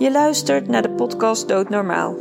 [0.00, 2.16] Je luistert naar de podcast Doodnormaal.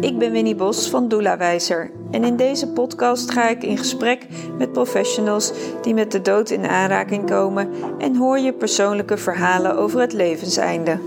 [0.00, 4.26] Ik ben Winnie Bos van Doula Wijzer en in deze podcast ga ik in gesprek
[4.58, 10.00] met professionals die met de dood in aanraking komen en hoor je persoonlijke verhalen over
[10.00, 10.98] het levenseinde.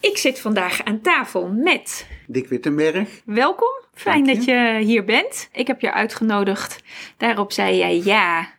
[0.00, 3.22] Ik zit vandaag aan tafel met Dick Wittenberg.
[3.24, 5.48] Welkom, fijn dat je hier bent.
[5.52, 6.82] Ik heb je uitgenodigd.
[7.16, 8.56] Daarop zei jij ja.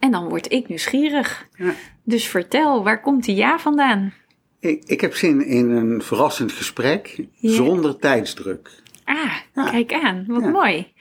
[0.00, 1.46] En dan word ik nieuwsgierig.
[1.56, 1.74] Ja.
[2.04, 4.12] Dus vertel, waar komt die ja vandaan?
[4.60, 7.50] Ik, ik heb zin in een verrassend gesprek Ja.
[7.52, 8.70] zonder tijdsdruk.
[9.04, 9.70] Ah, Ja.
[9.70, 10.24] kijk aan.
[10.28, 10.48] Wat Ja.
[10.48, 10.92] mooi.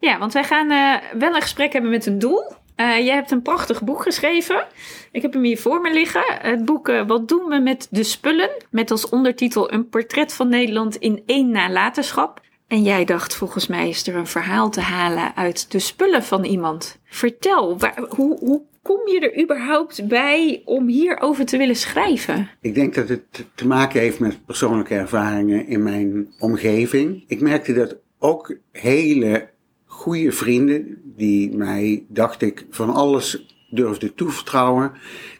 [0.00, 2.52] Ja, want wij gaan eh, wel een gesprek hebben met een doel.
[2.74, 4.66] Eh, jij hebt een prachtig boek geschreven.
[5.12, 6.24] Ik heb hem hier voor me liggen.
[6.26, 8.50] Het boek eh, Wat doen we met de spullen?
[8.70, 12.40] Met als ondertitel Een portret van Nederland in één nalatenschap.
[12.66, 16.44] En jij dacht, volgens mij is er een verhaal te halen uit de spullen van
[16.44, 16.98] iemand.
[17.04, 22.48] Vertel, waar, hoe, hoe kom je er überhaupt bij om hierover te willen schrijven?
[22.60, 27.24] Ik denk dat het te maken heeft met persoonlijke ervaringen in mijn omgeving.
[27.26, 29.48] Ik merkte dat ook hele
[29.84, 34.92] goede vrienden, die mij, dacht ik, van alles durfden toevertrouwen,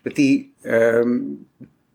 [0.02, 1.20] dat die ehm,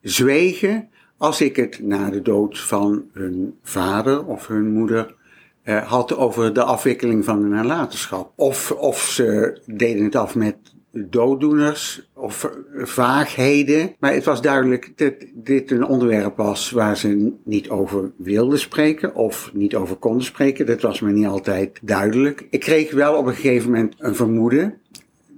[0.01, 5.15] zwegen als ik het na de dood van hun vader of hun moeder
[5.63, 8.31] eh, had over de afwikkeling van de nalatenschap.
[8.35, 10.55] Of, of ze deden het af met
[10.91, 13.95] dooddoeners of vaagheden.
[13.99, 19.15] Maar het was duidelijk dat dit een onderwerp was waar ze niet over wilden spreken
[19.15, 20.65] of niet over konden spreken.
[20.65, 22.47] Dat was me niet altijd duidelijk.
[22.49, 24.73] Ik kreeg wel op een gegeven moment een vermoeden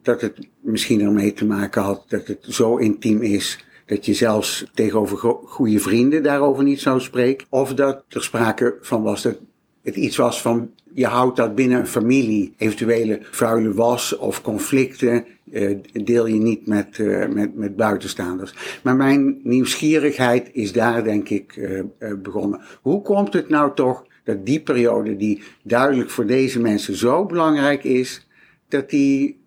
[0.04, 4.66] dat het misschien ermee te maken had dat het zo intiem is dat je zelfs
[4.74, 7.48] tegenover go- goede vrienden daarover niet zou spreken.
[7.50, 9.40] Of dat er sprake van was dat
[9.84, 12.54] het iets was van je houdt dat binnen een familie.
[12.58, 18.80] Eventuele vuile was of conflicten eh, deel je niet met, eh, met, met buitenstaanders.
[18.84, 22.62] Maar mijn nieuwsgierigheid is daar denk ik eh, begonnen.
[22.82, 27.84] Hoe komt het nou toch dat die periode die duidelijk voor deze mensen zo belangrijk
[27.84, 28.28] is,
[28.68, 29.42] dat, die,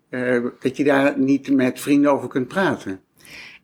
[0.59, 2.99] dat je daar niet met vrienden over kunt praten?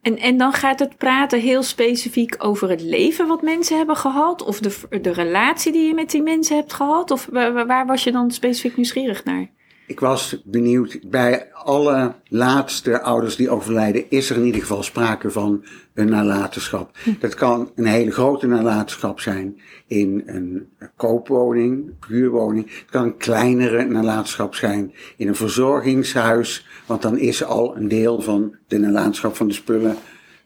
[0.03, 4.43] En, en dan gaat het praten heel specifiek over het leven wat mensen hebben gehad?
[4.43, 7.11] Of de, de relatie die je met die mensen hebt gehad?
[7.11, 9.49] Of waar, waar- was je dan specifiek nieuwsgierig naar?
[9.87, 15.31] Ik was benieuwd, bij alle laatste ouders die overlijden, is er in ieder geval sprake
[15.31, 16.97] van een nalatenschap.
[17.19, 22.65] Dat kan een hele grote nalatenschap zijn in een koopwoning, huurwoning.
[22.79, 28.21] Het kan een kleinere nalatenschap zijn in een verzorgingshuis, want dan is al een deel
[28.21, 29.95] van de nalatenschap van de spullen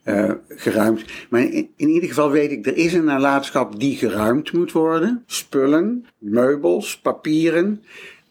[0.04, 1.06] eh, geruimd.
[1.30, 5.24] Maar in, in ieder geval weet ik, er is een nalatenschap die geruimd moet worden.
[5.26, 7.84] Spullen, meubels, papieren.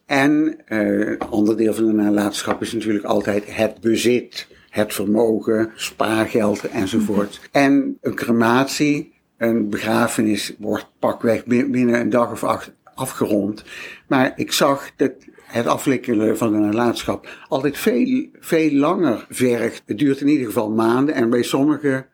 [0.06, 5.70] En eh, een ander deel van de nalatenschap is natuurlijk altijd het bezit, het vermogen,
[5.74, 7.40] spaargeld enzovoort.
[7.52, 13.64] En een crematie, een begrafenis wordt pakweg bin- binnen een dag of acht afgerond.
[14.08, 15.12] Maar ik zag dat
[15.46, 19.82] het afwikkelen van de nalatenschap altijd veel, veel langer vergt.
[19.86, 22.06] Het duurt in ieder geval maanden en bij sommige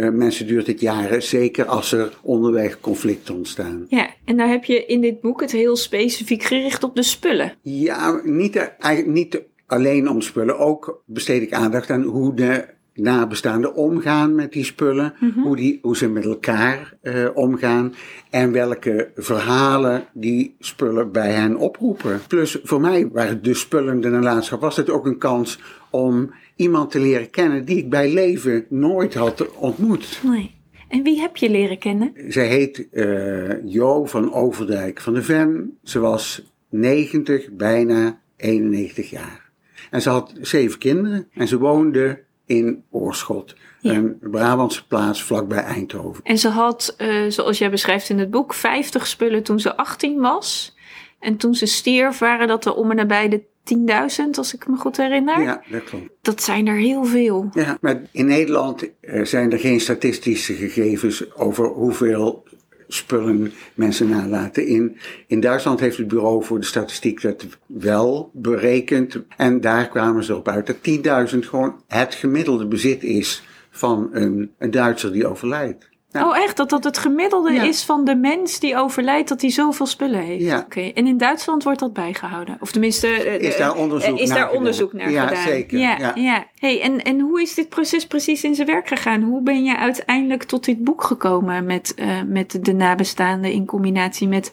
[0.00, 3.86] eh, mensen duurt het jaren, zeker als er onderweg conflicten ontstaan.
[3.88, 7.52] Ja, en daar heb je in dit boek het heel specifiek gericht op de spullen.
[7.62, 10.58] Ja, niet, eh, eigenlijk niet alleen om spullen.
[10.58, 15.14] Ook besteed ik aandacht aan hoe de nabestaanden omgaan met die spullen.
[15.42, 17.94] hoe, die, hoe ze met elkaar eh, omgaan.
[18.30, 22.20] En welke verhalen die spullen bij hen oproepen.
[22.28, 24.60] Plus voor mij waren de spullen de nalatenschap.
[24.60, 25.58] Was het ook een kans
[25.90, 26.30] om
[26.60, 30.20] iemand te leren kennen die ik bij leven nooit had ontmoet.
[30.22, 30.58] Nee.
[30.88, 32.12] En wie heb je leren kennen?
[32.28, 35.78] Zij heet eh, Jo van Overdijk van de Ven.
[35.84, 39.50] Ze was 90, bijna 91 jaar.
[39.90, 43.56] En ze had zeven kinderen en ze woonde in Oorschot.
[43.80, 43.92] Ja.
[43.92, 46.24] Een Brabantse plaats vlakbij Eindhoven.
[46.24, 50.20] En ze had, eh, zoals jij beschrijft in het boek, 50 spullen toen ze 18
[50.20, 50.76] was.
[51.20, 53.42] En toen ze stierf waren dat er om en nabij de
[53.76, 55.42] 10.000, als ik me goed herinner.
[55.42, 56.08] Ja, dat klopt.
[56.22, 57.48] Dat zijn er heel veel.
[57.52, 62.44] Ja, maar in Nederland eh, zijn er geen statistische gegevens over hoeveel
[62.92, 64.66] spullen mensen nalaten.
[64.66, 64.96] In,
[65.26, 69.18] in Duitsland heeft het Bureau voor de Statistiek dat wel berekend.
[69.36, 74.50] En daar kwamen ze erop uit dat 10.000 gewoon het gemiddelde bezit is van een,
[74.58, 75.89] een Duitser die overlijdt.
[76.12, 76.28] Ja.
[76.28, 76.56] Oh, echt?
[76.56, 77.62] Dat dat het gemiddelde Ja.
[77.62, 80.44] is van de mens die overlijdt, dat hij zoveel spullen heeft?
[80.44, 80.58] Ja.
[80.58, 82.56] Oké, en in Duitsland wordt dat bijgehouden?
[82.60, 83.06] Of tenminste...
[83.06, 84.58] eh, Is daar onderzoek eh, is naar daar gedaan?
[84.58, 85.42] onderzoek naar Ja, gedaan?
[85.42, 86.12] zeker, Ja, ja.
[86.14, 86.46] ja.
[86.58, 89.22] Hey, en, en hoe is dit proces precies in zijn werk gegaan?
[89.22, 94.28] Hoe ben je uiteindelijk tot dit boek gekomen met, eh, met de nabestaanden in combinatie
[94.28, 94.52] met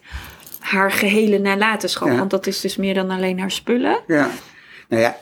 [0.59, 2.07] haar gehele nalatenschap?
[2.07, 2.15] Ja.
[2.17, 3.99] Want dat is dus meer dan alleen haar spullen.
[4.07, 4.29] Ja,
[4.89, 5.17] nou ja,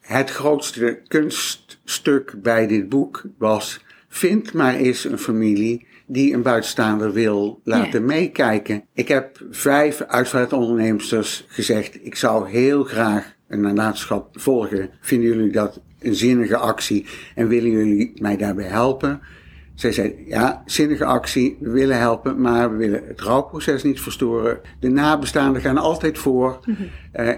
[0.00, 7.12] het grootste kunststuk bij dit boek was: vind maar eens een familie die een buitenstaander
[7.12, 8.84] wil laten meekijken.
[8.92, 14.90] Ik heb vijf uitvaartondernemers gezegd: ik zou heel graag een nalatenschap volgen.
[15.00, 19.20] Vinden jullie dat een zinnige actie en willen jullie mij daarbij helpen?
[19.74, 24.60] Zij zei, ja, zinnige actie, we willen helpen, maar we willen het rouwproces niet verstoren.
[24.80, 26.60] De nabestaanden gaan altijd voor.
[26.64, 26.76] Mm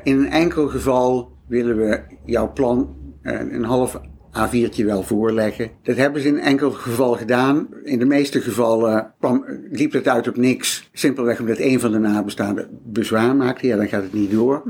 [0.02, 4.00] in een enkel geval willen we jouw plan uh, een half
[4.36, 5.70] A4'tje wel voorleggen.
[5.82, 7.68] Dat hebben ze in enkel geval gedaan.
[7.84, 10.90] In de meeste gevallen kwam, liep het uit op niks.
[10.92, 13.66] Simpelweg omdat een van de nabestaanden bezwaar maakte.
[13.66, 14.62] Ja, dan gaat het niet door.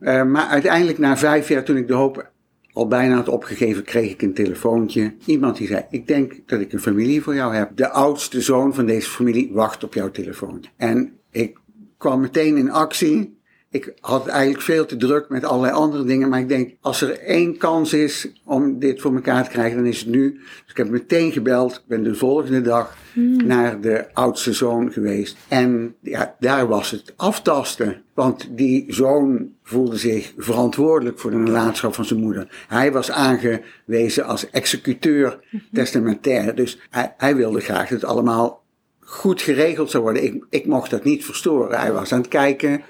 [0.00, 2.30] Uh, maar uiteindelijk na vijf jaar, toen ik de hoop
[2.72, 5.14] al bijna had opgegeven, kreeg ik een telefoontje.
[5.24, 7.70] Iemand die zei, ik denk dat ik een familie voor jou heb.
[7.76, 10.64] De oudste zoon van deze familie wacht op jouw telefoon.
[10.76, 11.58] En ik
[11.98, 13.40] kwam meteen in actie.
[13.72, 16.28] Ik had eigenlijk veel te druk met allerlei andere dingen.
[16.28, 19.86] Maar ik denk, als er één kans is om dit voor elkaar te krijgen, dan
[19.86, 20.32] is het nu.
[20.32, 21.72] Dus ik heb meteen gebeld.
[21.72, 23.46] Ik ben de volgende dag hmm.
[23.46, 25.36] naar de oudste zoon geweest.
[25.48, 28.02] En ja, daar was het aftasten.
[28.14, 32.64] Want die zoon voelde zich verantwoordelijk voor de nalatenschap van zijn moeder.
[32.68, 35.62] Hij was aangewezen als executeur mhm.
[35.72, 36.54] testamentair.
[36.54, 38.62] Dus hij, hij wilde graag dat het allemaal
[39.00, 40.24] goed geregeld zou worden.
[40.24, 41.80] Ik, ik mocht dat niet verstoren.
[41.80, 42.82] Hij was aan het kijken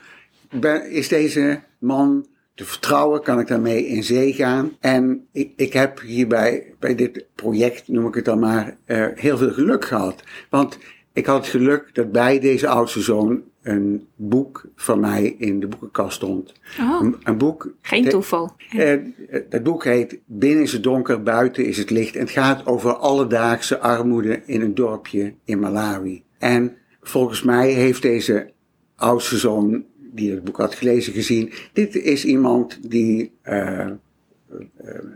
[0.91, 3.23] is deze man te vertrouwen?
[3.23, 4.77] Kan ik daarmee in zee gaan?
[4.81, 9.37] En ik, ik heb hierbij, bij dit project, noem ik het dan maar, uh, heel
[9.37, 10.23] veel geluk gehad.
[10.51, 10.79] Want
[11.13, 15.67] ik had het geluk dat bij deze oudste zoon een boek van mij in de
[15.67, 16.53] boekenkast stond.
[16.81, 17.75] Oh, een, boek.
[17.81, 18.51] Geen toeval.
[18.77, 18.95] Uh,
[19.29, 22.15] het boek heet Binnen is het donker, buiten is het licht.
[22.15, 26.23] En het gaat over alledaagse armoede in een dorpje in Malawi.
[26.39, 28.51] En volgens mij heeft deze
[28.97, 29.85] oudste zoon
[30.15, 31.53] die het boek had gelezen, gezien.
[31.73, 33.87] Dit is iemand die uh,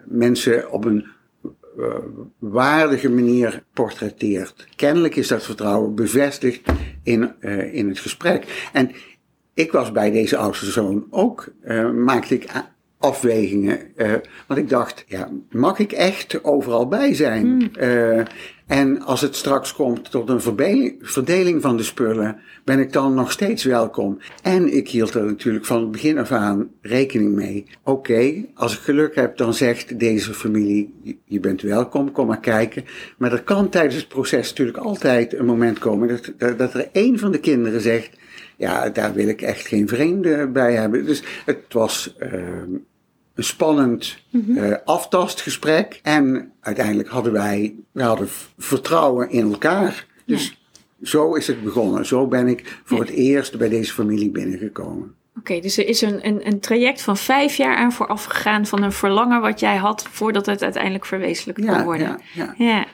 [0.04, 1.06] mensen op een
[1.78, 1.94] uh,
[2.38, 4.68] waardige manier portretteert.
[4.76, 6.60] Kennelijk is dat vertrouwen bevestigd
[7.02, 7.40] in,
[7.72, 8.68] in het gesprek.
[8.72, 8.90] En
[9.54, 11.52] ik was bij deze oudste zoon ook,
[11.94, 12.50] maakte ik
[12.98, 13.80] afwegingen.
[14.46, 17.46] want ik dacht, ja, mag ik echt overal bij zijn?
[17.46, 18.24] Hmm.
[18.66, 20.40] En als het straks komt tot een
[21.00, 24.18] verdeling van de spullen, ben ik dan nog steeds welkom.
[24.42, 27.66] En ik hield er natuurlijk van het begin af aan rekening mee.
[27.82, 32.84] Oké, als ik geluk heb, dan zegt deze familie, je bent welkom, kom maar kijken.
[33.18, 37.18] Maar er kan tijdens het proces natuurlijk altijd een moment komen dat, dat er één
[37.18, 38.16] van de kinderen zegt,
[38.56, 41.04] ja, daar wil ik echt geen vreemde bij hebben.
[41.04, 42.16] Dus het was...
[42.22, 42.30] Uh,
[43.36, 46.00] een spannend uh, aftastgesprek.
[46.02, 48.28] En uiteindelijk hadden wij, we hadden
[48.58, 50.06] vertrouwen in elkaar.
[50.24, 50.58] Dus
[51.02, 52.06] zo is het begonnen.
[52.06, 55.14] Zo ben ik voor het eerst bij deze familie binnengekomen.
[55.38, 58.82] Oké, dus er is een, een, een, traject van vijf jaar aan vooraf gegaan van
[58.82, 62.20] een verlangen wat jij had voordat het uiteindelijk verwezenlijkt kon worden.
[62.32, 62.64] Ja, ja.
[62.64, 62.86] ja.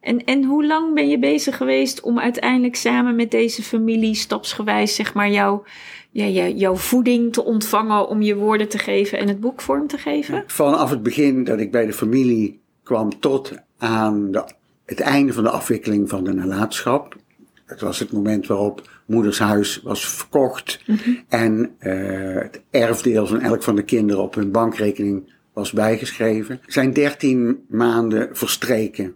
[0.00, 4.94] En, en hoe lang ben je bezig geweest om uiteindelijk samen met deze familie stapsgewijs,
[4.94, 5.64] zeg maar, jouw
[6.12, 9.98] ja, jouw voeding te ontvangen om je woorden te geven en het boek vorm te
[9.98, 10.44] geven?
[10.46, 14.44] Vanaf het begin dat ik bij de familie kwam tot aan de,
[14.84, 17.16] het einde van de afwikkeling van de nalatenschap.
[17.64, 21.10] Het was het moment waarop moeders huis was verkocht mhm.
[21.28, 26.60] en uh, het erfdeel van elk van de kinderen op hun bankrekening was bijgeschreven.
[26.66, 29.14] Zijn dertien maanden verstreken.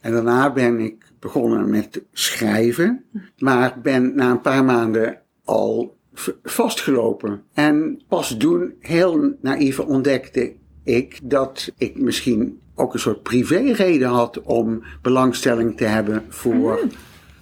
[0.00, 3.24] En daarna ben ik begonnen met schrijven, mhm.
[3.38, 5.95] maar ben na een paar maanden al
[6.42, 7.42] vastgelopen.
[7.52, 10.52] En pas toen, heel naïef, ontdekte
[10.84, 16.90] ik dat ik misschien ook een soort privéreden had om belangstelling te hebben voor, mm.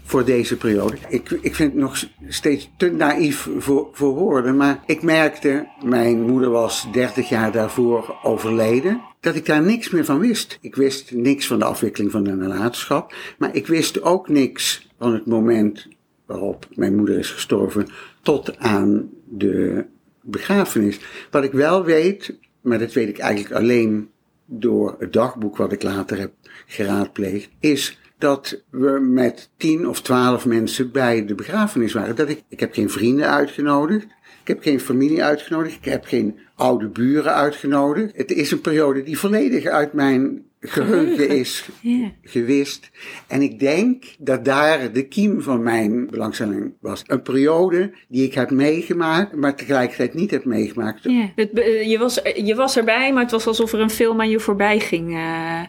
[0.04, 0.96] voor deze periode.
[1.08, 6.20] Ik, ik vind het nog steeds te naïef voor, voor woorden, maar ik merkte, mijn
[6.20, 10.58] moeder was 30 jaar daarvoor overleden, dat ik daar niks meer van wist.
[10.60, 15.12] Ik wist niks van de afwikkeling van de nalatenschap, maar ik wist ook niks van
[15.12, 15.88] het moment
[16.26, 17.88] waarop mijn moeder is gestorven,
[18.22, 19.84] tot aan de
[20.20, 21.00] begrafenis.
[21.30, 24.08] Wat ik wel weet, maar dat weet ik eigenlijk alleen
[24.46, 26.32] door het dagboek wat ik later heb
[26.66, 32.16] geraadpleegd, is dat we met tien of twaalf mensen bij de begrafenis waren.
[32.16, 34.06] Dat ik, ik heb geen vrienden uitgenodigd.
[34.40, 35.76] Ik heb geen familie uitgenodigd.
[35.76, 38.16] Ik heb geen oude buren uitgenodigd.
[38.16, 42.10] Het is een periode die volledig uit mijn geheugen is Ja.
[42.22, 42.90] gewist.
[43.26, 47.02] En ik denk dat daar de kiem van mijn belangstelling was.
[47.06, 51.02] Een periode die ik heb meegemaakt, maar tegelijkertijd niet heb meegemaakt.
[51.02, 51.30] Ja.
[51.36, 54.40] Eh, je, was, je was erbij, maar het was alsof er een film aan je
[54.40, 55.14] voorbij ging.
[55.14, 55.60] eh,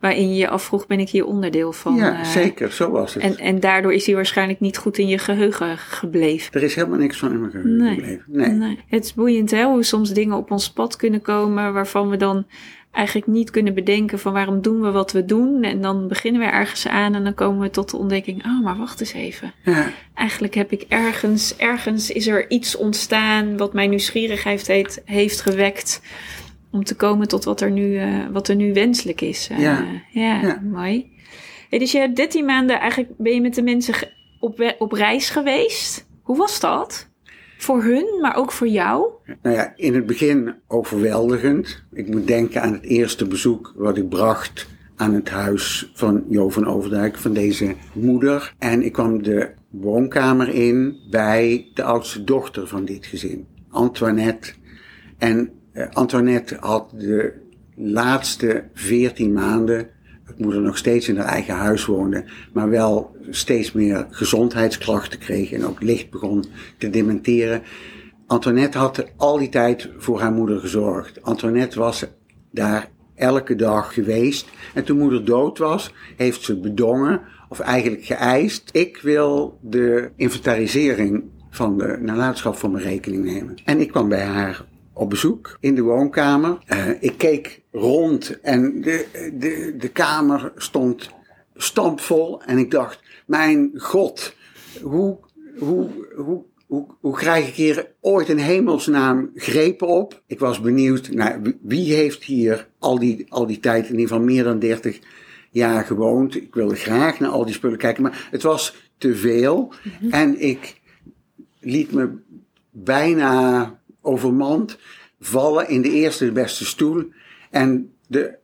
[0.00, 1.94] waarin je je afvroeg, ben ik hier onderdeel van?
[1.94, 3.22] ja, eh, zeker, zo was het.
[3.22, 6.52] En, en daardoor is hij waarschijnlijk niet goed in je geheugen gebleven.
[6.52, 7.94] er is helemaal niks van in mijn geheugen Nee.
[7.94, 8.24] gebleven.
[8.26, 8.48] Nee.
[8.50, 8.78] Nee.
[8.88, 12.46] Het is boeiend hè, hoe soms dingen op ons pad kunnen komen waarvan we dan
[12.94, 15.62] eigenlijk niet kunnen bedenken van waarom doen we wat we doen.
[15.62, 18.76] En dan beginnen we ergens aan en dan komen we tot de ontdekking, oh maar
[18.76, 19.52] wacht eens even.
[19.64, 25.40] Ja, Eigenlijk heb ik ergens, ergens is er iets ontstaan wat mijn nieuwsgierigheid heeft, heeft
[25.40, 26.02] gewekt.
[26.70, 29.48] Om te komen tot wat er nu, eh, wat er nu wenselijk is.
[29.50, 29.84] Eh, Ja.
[30.10, 30.60] ja, Ja.
[30.62, 31.12] mooi.
[31.70, 33.94] Hey, dus je hebt 13 maanden eigenlijk ben je met de mensen
[34.40, 36.06] op, op reis geweest.
[36.22, 37.08] Hoe was dat?
[37.64, 39.10] Voor hun, maar ook voor jou?
[39.42, 41.82] Nou ja, in het begin overweldigend.
[41.92, 44.66] Ik moet denken aan het eerste bezoek wat ik bracht
[44.96, 48.54] aan het huis van Jo van Overdijk, van deze moeder.
[48.58, 54.52] En ik kwam de woonkamer in bij de oudste dochter van dit gezin, Antoinette.
[55.18, 57.32] En eh, Antoinette had de
[57.74, 59.88] laatste veertien maanden,
[60.36, 65.66] moeder nog steeds in haar eigen huis woonde, maar wel steeds meer gezondheidsklachten kreeg en
[65.66, 66.44] ook licht begon
[66.78, 67.62] te dementeren.
[68.26, 71.22] Antoinette had al die tijd voor haar moeder gezorgd.
[71.22, 72.06] Antoinette was
[72.50, 74.48] daar elke dag geweest.
[74.74, 78.68] En toen moeder dood was, heeft ze bedongen, of eigenlijk geëist.
[78.72, 83.54] Ik wil de inventarisering van de nalatenschap voor mijn rekening nemen.
[83.64, 84.64] En ik kwam bij haar
[84.94, 86.58] op bezoek in de woonkamer.
[86.66, 89.06] Eh, ik keek rond en de,
[89.38, 91.10] de, de kamer stond
[91.56, 92.42] stampvol.
[92.42, 94.34] En ik dacht, mijn god,
[94.82, 95.18] hoe,
[95.58, 100.22] hoe, hoe, hoe, hoe krijg ik hier ooit in hemelsnaam grepen op?
[100.26, 104.24] Ik was benieuwd, nou, wie- heeft hier al die, al die tijd, in ieder geval
[104.24, 104.98] meer dan 30
[105.50, 106.36] jaar gewoond?
[106.36, 109.72] Ik wilde graag naar al die spullen kijken, maar het was te veel.
[110.10, 110.80] En ik
[111.60, 112.08] liet me
[112.70, 114.78] bijna overmand
[115.20, 117.04] vallen in de eerste de beste stoel.
[117.50, 118.36] En de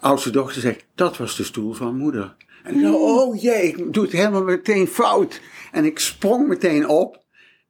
[0.00, 2.36] oudste dochter zegt, dat was de stoel van moeder.
[2.64, 5.40] En ik oh jee, ik doe het helemaal meteen fout.
[5.72, 7.24] En ik sprong meteen op.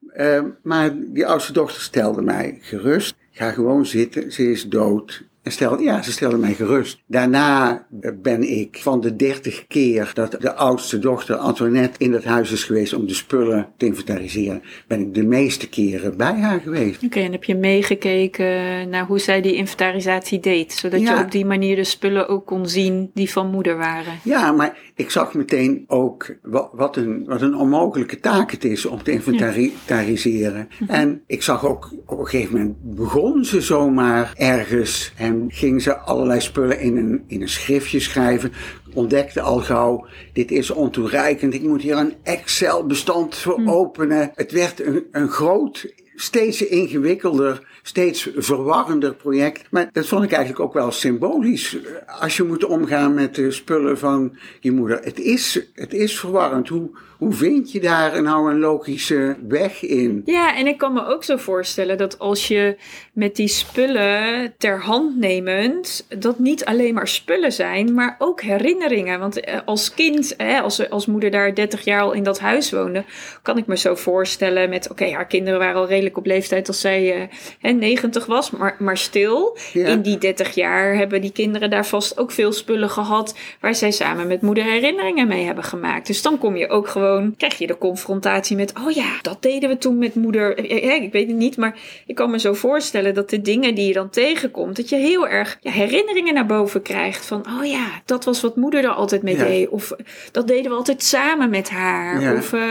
[0.07, 3.15] Eh, maar die oudste dochter stelde mij gerust.
[3.31, 5.26] Ga gewoon zitten, ze is dood.
[5.47, 7.03] En ja, ze stelde mij gerust.
[7.07, 7.85] Daarna
[8.21, 12.63] ben ik van de dertig keer dat de oudste dochter Antoinette in dat huis is
[12.63, 17.03] geweest om de spullen te inventariseren, ben ik de meeste keren bij haar geweest.
[17.03, 20.73] Oké, en heb je meegekeken naar hoe zij die inventarisatie deed?
[20.73, 21.17] Zodat Ja.
[21.17, 24.13] je op die manier de spullen ook kon zien die van moeder waren.
[24.23, 28.85] Ja, maar ik zag meteen ook wa- wat een, wat een onmogelijke taak het is
[28.85, 30.67] om te inventariseren.
[30.87, 35.97] En ik zag ook op een gegeven moment begon ze zomaar ergens en ging ze
[35.97, 38.51] allerlei spullen in een, in een schriftje schrijven.
[38.93, 44.31] Ontdekte al gauw, dit is ontoereikend, ik moet hier een Excel-bestand voor openen.
[44.35, 49.67] Het werd een, een groot, steeds ingewikkelder, steeds verwarrender project.
[49.71, 51.77] Maar dat vond ik eigenlijk ook wel symbolisch.
[52.19, 54.99] Als je moet omgaan met de spullen van je moeder.
[55.03, 56.67] Het is, het is verwarrend.
[56.67, 60.21] Hoe, hoe vind je daar nou een logische weg in?
[60.25, 62.77] Ja, en ik kan me ook zo voorstellen dat als je
[63.13, 69.19] met die spullen ter hand nemend, dat niet alleen maar spullen zijn, maar ook herinneringen.
[69.19, 72.71] Want eh, als kind, hè, als, als moeder daar 30 jaar al in dat huis
[72.71, 73.03] woonde,
[73.41, 76.81] kan ik me zo voorstellen met, oké, haar kinderen waren al redelijk op leeftijd als
[76.81, 77.27] zij eh,
[77.59, 79.57] hè, 90 was, maar, maar stil.
[79.73, 79.87] Ja.
[79.87, 83.91] In die 30 jaar hebben die kinderen daar vast ook veel spullen gehad waar zij
[83.91, 86.07] samen met moeder herinneringen mee hebben gemaakt.
[86.07, 87.05] Dus dan kom je ook gewoon,
[87.37, 90.57] krijg je de confrontatie met, oh ja, dat deden we toen met moeder.
[90.57, 93.75] Eh, eh, Ik weet het niet, maar ik kan me zo voorstellen dat de dingen
[93.75, 97.65] die je dan tegenkomt, dat je heel erg ja, herinneringen naar boven krijgt van, oh
[97.65, 99.43] ja, dat was wat moeder er altijd mee Ja.
[99.43, 99.69] deed.
[99.69, 99.91] Of
[100.31, 102.21] dat deden we altijd samen met haar.
[102.21, 102.33] Ja.
[102.33, 102.61] Of eh,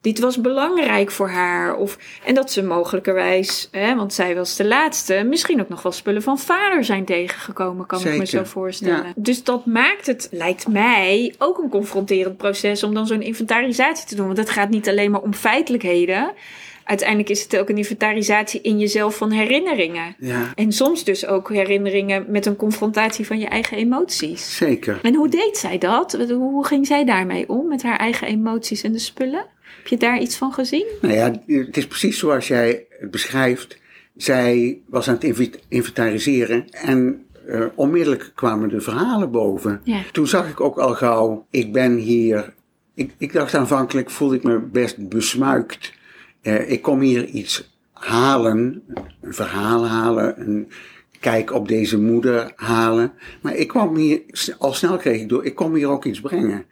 [0.00, 1.76] dit was belangrijk voor haar.
[1.76, 5.92] Of, en dat ze mogelijkerwijs, hè, want zij was de laatste, misschien ook nog wel
[5.92, 9.12] spullen van vader zijn tegengekomen, kan ik me zo voorstellen.
[9.16, 13.22] Dus dat maakt het, lijkt mij, ook een confronterend proces om dan zo'n
[13.70, 14.26] inventarisatie te doen.
[14.26, 16.32] Want het gaat niet alleen maar om feitelijkheden.
[16.84, 20.16] Uiteindelijk is het ook een inventarisatie in jezelf van herinneringen.
[20.18, 24.56] Ja, En soms dus ook herinneringen met een confrontatie van je eigen emoties.
[24.56, 24.98] zeker.
[25.02, 26.12] En hoe deed zij dat?
[26.28, 29.46] Hoe ging zij daarmee om met haar eigen emoties en de spullen?
[29.76, 30.86] Heb je daar iets van gezien?
[31.00, 33.78] Nou ja, het is precies zoals jij het beschrijft.
[34.16, 39.80] Zij was aan het inventariseren en eh, onmiddellijk kwamen de verhalen boven.
[39.84, 40.00] Ja.
[40.12, 42.52] Toen zag ik ook al gauw, ik ben hier.
[42.94, 45.92] Ik, ik dacht aanvankelijk, voelde ik me best besmuikt.
[46.42, 48.82] Eh, ik kom hier iets halen,
[49.20, 50.68] een verhaal halen, een
[51.20, 53.12] kijk op deze moeder halen.
[53.42, 54.22] Maar ik kwam hier,
[54.58, 56.64] al snel kreeg ik door, ik kom hier ook iets brengen.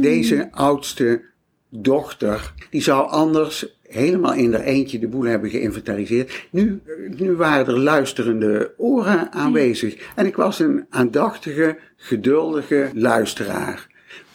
[0.00, 1.22] Deze oudste
[1.68, 6.46] dochter, die zou anders helemaal in haar eentje de boel hebben geïnventariseerd.
[6.50, 6.80] Nu,
[7.16, 10.12] nu waren er luisterende oren aanwezig.
[10.14, 13.86] En ik was een aandachtige, geduldige luisteraar.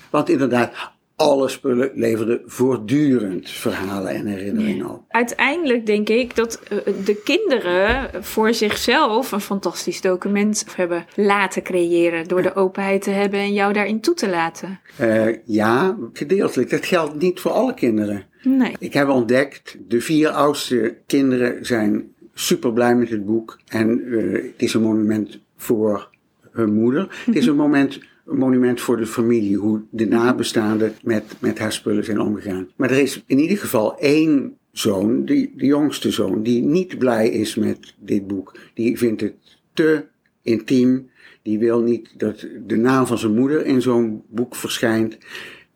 [0.09, 0.73] Want inderdaad,
[1.17, 5.03] alle spullen leverden voortdurend verhalen en herinneringen op.
[5.07, 12.27] Uiteindelijk denk ik dat eh, de kinderen voor zichzelf een fantastisch document hebben laten creëren.
[12.27, 14.79] Door de openheid te hebben en jou daarin toe te laten.
[15.01, 16.69] Uh, ja, gedeeltelijk.
[16.69, 18.25] Dat geldt niet voor alle kinderen.
[18.43, 18.75] Nee.
[18.79, 23.59] Ik heb ontdekt, de vier oudste kinderen zijn super blij met het boek.
[23.67, 26.09] En uh, het is een monument voor
[26.51, 27.23] hun moeder.
[27.25, 31.73] Het is een moment een monument voor de familie, hoe de nabestaanden met, met haar
[31.73, 32.69] spullen zijn omgegaan.
[32.75, 37.29] Maar er is in ieder geval één zoon, die, de jongste zoon, die niet blij
[37.29, 38.55] is met dit boek.
[38.73, 39.35] Die vindt het
[39.73, 40.05] te
[40.41, 41.09] intiem.
[41.41, 45.17] Die wil niet dat de naam van zijn moeder in zo'n boek verschijnt.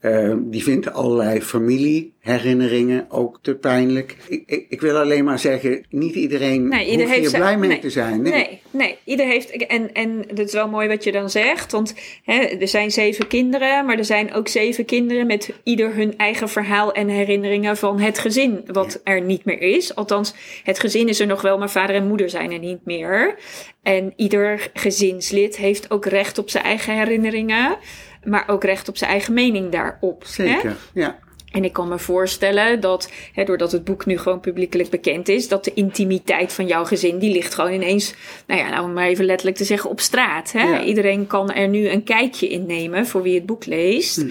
[0.01, 4.15] Uh, die vindt allerlei familieherinneringen ook te pijnlijk.
[4.27, 7.70] Ik, ik, ik, wil alleen maar zeggen, niet iedereen nee, ieder hoeft hier blij mee
[7.70, 8.22] nee, te zijn.
[8.22, 8.31] Nee.
[8.31, 9.51] nee, nee, ieder heeft...
[9.51, 11.72] En, en dat is wel mooi wat je dan zegt.
[11.72, 15.27] Want hè, er zijn zeven kinderen, maar er zijn ook zeven kinderen...
[15.27, 18.63] met ieder hun eigen verhaal en herinneringen van het gezin...
[18.65, 19.12] wat ja.
[19.12, 19.96] er niet meer is.
[19.96, 23.36] Althans, het gezin is er nog wel, maar vader en moeder zijn er niet meer.
[23.84, 27.77] En ieder gezinslid heeft ook recht op zijn eigen herinneringen
[28.24, 30.24] maar ook recht op zijn eigen mening daarop.
[30.25, 30.75] Zeker, hè?
[31.01, 31.20] ja.
[31.51, 35.48] En ik kan me voorstellen dat, hè, doordat het boek nu gewoon publiekelijk bekend is,
[35.48, 38.13] dat de intimiteit van jouw gezin, die ligt gewoon ineens,
[38.48, 40.51] nou ja, nou om maar even letterlijk te zeggen, op straat.
[40.51, 40.63] Hè?
[40.63, 40.84] Ja.
[40.84, 44.16] Iedereen kan er nu een kijkje in nemen voor wie het boek leest.
[44.16, 44.28] Hm.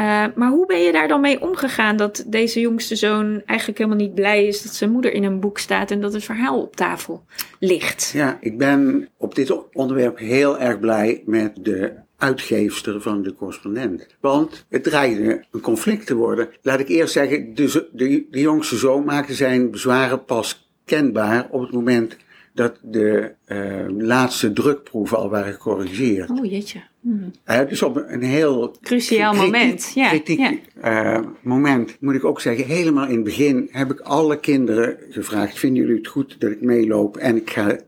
[0.00, 4.00] Uh, maar hoe ben je daar dan mee omgegaan dat deze jongste zoon eigenlijk helemaal
[4.00, 6.76] niet blij is dat zijn moeder in een boek staat en dat het verhaal op
[6.76, 7.24] tafel
[7.58, 8.10] ligt?
[8.14, 14.06] Ja, ik ben op dit onderwerp heel erg blij met de uitgeefster van de correspondent.
[14.20, 16.48] Want het dreigde een conflict te worden.
[16.62, 21.60] Laat ik eerst zeggen, de, de, de jongste zoon maakte zijn bezwaren pas kenbaar op
[21.60, 22.16] het moment
[22.54, 26.30] dat de uh, laatste drukproeven al waren gecorrigeerd.
[26.30, 26.82] Oh jeetje.
[27.02, 29.92] Uh, dus op een heel cruciaal kritiek, moment.
[29.94, 31.18] Ja, kritiek ja.
[31.18, 35.58] Uh, moment, moet ik ook zeggen, helemaal in het begin heb ik alle kinderen gevraagd:
[35.58, 37.78] vinden jullie het goed dat ik meeloop en ik ga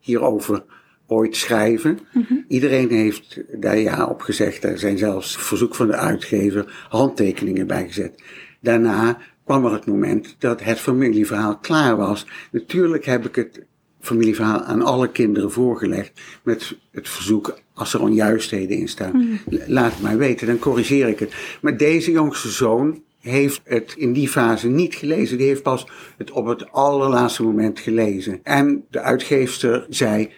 [0.00, 0.62] hierover
[1.10, 1.98] ooit schrijven.
[2.12, 2.34] Mhm.
[2.48, 4.64] Iedereen heeft daar ja op gezegd.
[4.64, 8.22] Er zijn zelfs verzoek van de uitgever handtekeningen bijgezet.
[8.60, 12.26] Daarna kwam er het moment dat het familieverhaal klaar was.
[12.50, 13.64] Natuurlijk heb ik het
[14.00, 19.16] familieverhaal aan alle kinderen voorgelegd met het verzoek als er onjuistheden in staan.
[19.16, 19.56] Mhm.
[19.66, 21.34] Laat het mij weten, dan corrigeer ik het.
[21.60, 25.38] Maar deze jongste zoon heeft het in die fase niet gelezen.
[25.38, 28.40] Die heeft pas het op het allerlaatste moment gelezen.
[28.42, 30.30] En de uitgeefster zei,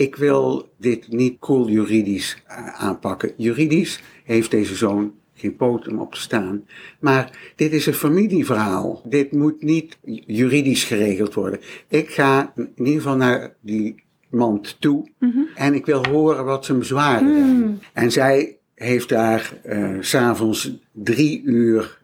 [0.00, 3.32] ik wil dit niet cool juridisch uh, aanpakken.
[3.36, 6.64] Juridisch heeft deze zoon geen poot om op te staan.
[7.00, 9.02] Maar dit is een familieverhaal.
[9.04, 11.60] Dit moet niet juridisch geregeld worden.
[11.88, 15.38] Ik ga in ieder geval naar die mand toe Mhm.
[15.54, 17.82] en ik wil horen wat zijn bezwaren zijn.
[17.92, 21.98] En zij heeft daar uh, s'avonds drie uur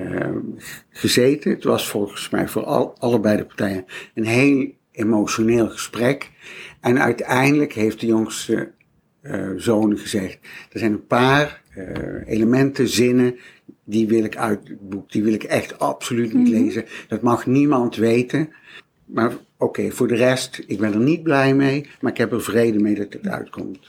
[0.00, 0.26] uh,
[0.90, 1.50] gezeten.
[1.50, 3.84] Het was volgens mij voor al, allebei de partijen
[4.14, 6.30] een heel emotioneel gesprek.
[6.80, 8.70] En uiteindelijk heeft de jongste
[9.22, 10.38] uh, zoon gezegd:
[10.72, 11.86] er zijn een paar uh,
[12.26, 13.38] elementen, zinnen,
[13.84, 16.62] die wil ik uit het boek, die wil ik echt absoluut niet Mhm.
[16.62, 16.84] lezen.
[17.08, 18.52] Dat mag niemand weten.
[19.04, 22.32] Maar oké, okay, voor de rest, ik ben er niet blij mee, maar ik heb
[22.32, 23.88] er vrede mee dat het uitkomt.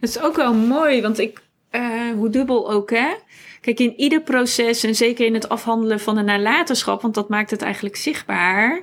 [0.00, 3.14] Dat is ook wel mooi, want ik, uh, hoe dubbel ook, hè?
[3.60, 7.50] Kijk, in ieder proces, en zeker in het afhandelen van een nalatenschap, want dat maakt
[7.50, 8.82] het eigenlijk zichtbaar.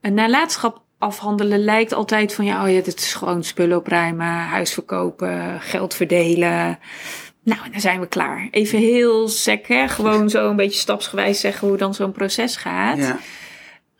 [0.00, 4.72] Een nalatenschap afhandelen lijkt altijd van, ja, oh ja, dit is gewoon spullen opruimen, huis
[4.72, 6.78] verkopen, geld verdelen.
[7.42, 8.48] Nou, dan zijn we klaar.
[8.50, 9.88] Even heel sec, hè?
[9.88, 12.98] Gewoon zo een beetje stapsgewijs zeggen hoe dan zo'n proces gaat.
[12.98, 13.18] Ja.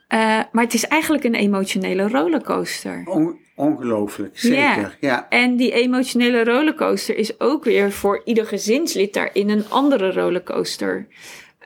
[0.08, 3.02] Uh, maar het is eigenlijk een emotionele rollercoaster.
[3.04, 4.61] On ongelooflijk, zeker.
[4.61, 4.92] Ja.
[5.00, 5.26] ja.
[5.28, 11.06] En die emotionele rollercoaster is ook weer voor ieder gezinslid daarin een andere rollercoaster.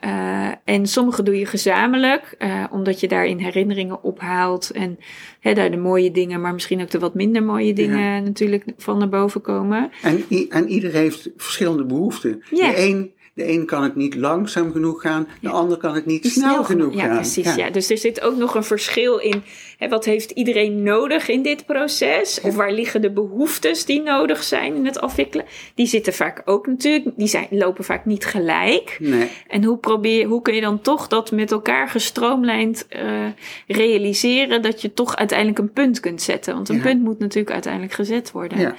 [0.05, 4.71] Uh, en sommige doe je gezamenlijk, uh, omdat je daarin herinneringen ophaalt.
[4.71, 4.99] En
[5.39, 8.19] hè, daar de mooie dingen, maar misschien ook de wat minder mooie dingen ja.
[8.19, 9.91] natuurlijk van naar boven komen.
[10.01, 12.43] En, en ieder heeft verschillende behoeften.
[12.49, 12.69] Ja.
[12.69, 16.25] De een De een kan het niet langzaam genoeg gaan, de ander kan het niet
[16.25, 17.15] snel, genoeg ja, gaan.
[17.15, 17.69] Precies, ja.
[17.69, 19.43] Dus er zit ook nog een verschil in.
[19.77, 22.41] Hè, wat heeft iedereen nodig in dit proces?
[22.41, 25.45] Of waar liggen de behoeftes die nodig zijn in het afwikkelen?
[25.75, 28.97] Die zitten vaak ook natuurlijk, die zijn, lopen vaak niet gelijk.
[28.99, 29.29] Nee.
[29.47, 33.25] En hoe, probeer, hoe kun je dan toch dat met elkaar gestroomlijnd eh,
[33.67, 36.53] realiseren dat je toch uiteindelijk een punt kunt zetten?
[36.53, 36.81] Want een Ja.
[36.81, 38.59] punt moet natuurlijk uiteindelijk gezet worden.
[38.59, 38.75] Ja.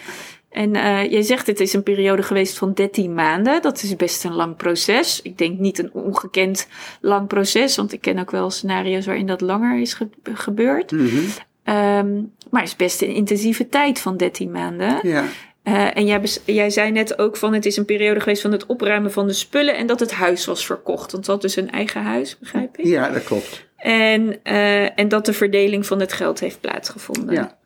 [0.54, 3.62] En eh jij zegt het is een periode geweest van 13 maanden.
[3.62, 5.22] Dat is best een lang proces.
[5.22, 6.68] Ik denk niet een ongekend
[7.00, 10.90] lang proces, want ik ken ook wel scenario's waarin dat langer is ge- gebeurd.
[10.90, 11.16] Mhm.
[11.64, 12.12] Ehm,
[12.50, 14.98] maar het is best een intensieve tijd van 13 maanden.
[15.08, 15.24] Ja.
[15.62, 18.66] Eh, en jij, jij zei net ook van het is een periode geweest van het
[18.66, 21.12] opruimen van de spullen en dat het huis was verkocht.
[21.12, 22.84] Want dat is een eigen huis, begrijp ik?
[22.86, 23.66] ja, dat klopt.
[23.76, 27.34] En, eh, en dat de verdeling van het geld heeft plaatsgevonden.
[27.34, 27.56] Ja.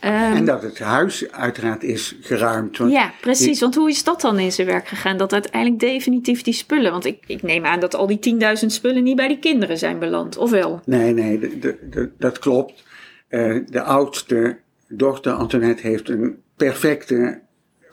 [0.00, 2.76] Ehm, En dat het huis uiteraard is geruimd.
[2.76, 3.60] Ja, precies.
[3.60, 5.16] Want hoe is dat dan in zijn werk gegaan?
[5.16, 6.90] Dat uiteindelijk definitief die spullen.
[6.92, 9.98] Want ik, ik neem aan dat al die 10.000 spullen niet bij die kinderen zijn
[9.98, 10.80] beland, of wel?
[10.84, 12.82] Nee, nee, de, de, de- dat klopt.
[13.28, 14.58] Eh, de oudste
[14.88, 17.40] dochter, Antoinette, heeft een perfecte,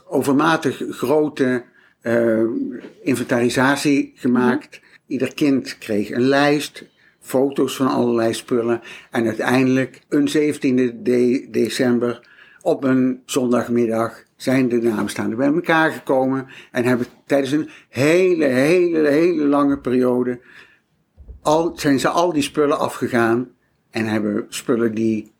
[0.08, 1.64] overmatig grote
[2.02, 2.40] eh,
[3.04, 4.80] inventarisatie gemaakt.
[5.08, 6.84] Ieder kind kreeg een lijst,
[7.26, 8.82] foto's van allerlei spullen.
[9.12, 12.28] En uiteindelijk, een 17e de- december,
[12.62, 16.48] op een zondagmiddag, zijn de nabestaanden bij elkaar gekomen.
[16.72, 20.40] En hebben tijdens een hele, hele, hele lange periode
[21.42, 23.50] al, zijn ze al die spullen afgegaan
[23.92, 25.32] en hebben spullen die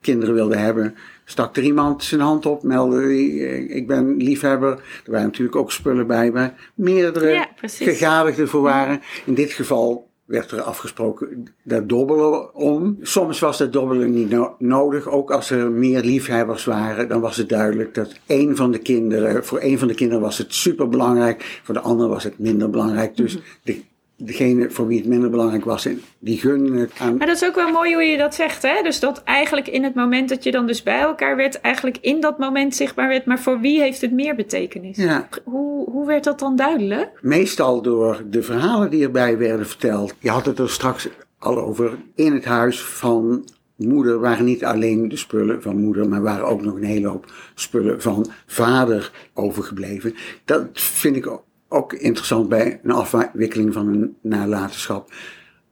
[0.00, 0.94] kinderen wilden hebben.
[1.24, 3.26] Stak er iemand zijn hand op, meldde
[3.68, 4.70] ik ben liefhebber.
[5.04, 9.00] Er waren natuurlijk ook spullen bij waar meerdere Ja, gegadigden voor waren.
[9.24, 12.98] In dit geval werd er afgesproken daar dobbelen om.
[13.02, 15.08] Soms was dat dobbelen niet no- nodig.
[15.08, 19.44] Ook als er meer liefhebbers waren, dan was het duidelijk dat één van de kinderen,
[19.44, 22.70] voor één van de kinderen was het super belangrijk, voor de ander was het minder
[22.70, 23.16] belangrijk.
[23.16, 23.42] Dus Mhm.
[23.62, 23.80] de,
[24.22, 27.16] degene voor wie het minder belangrijk was, die gunden het aan.
[27.16, 28.82] Maar dat is ook wel mooi hoe je dat zegt, hè?
[28.82, 32.20] Dus dat eigenlijk in het moment dat je dan dus bij elkaar werd, eigenlijk in
[32.20, 33.24] dat moment zichtbaar werd.
[33.24, 34.96] Maar voor wie heeft het meer betekenis?
[34.96, 37.18] Ja, Hoe, hoe werd dat dan duidelijk?
[37.20, 40.14] meestal door de verhalen die erbij werden verteld.
[40.18, 41.96] Je had het er straks al over.
[42.14, 43.44] In het huis van
[43.76, 47.32] moeder waren niet alleen de spullen van moeder, maar waren ook nog een hele hoop
[47.54, 50.14] spullen van vader overgebleven.
[50.44, 55.12] Dat vind ik ook- ook interessant bij een afwikkeling van een nalatenschap.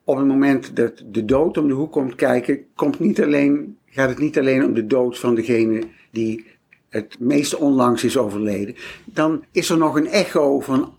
[0.04, 4.08] Op het moment dat de dood om de hoek komt kijken, komt niet alleen, gaat
[4.08, 6.46] het niet alleen om de dood van degene die
[6.88, 8.74] het meest onlangs is overleden.
[9.04, 10.94] Dan is er nog een echo van,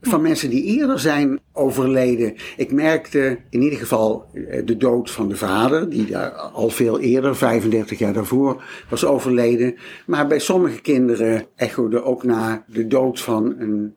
[0.00, 2.34] van mensen die eerder zijn overleden.
[2.56, 7.00] Ik merkte in ieder geval eh, de dood van de vader, die daar al veel
[7.00, 9.74] eerder, 35 jaar daarvoor, was overleden.
[10.06, 13.94] Maar bij sommige kinderen echode ook na de dood van een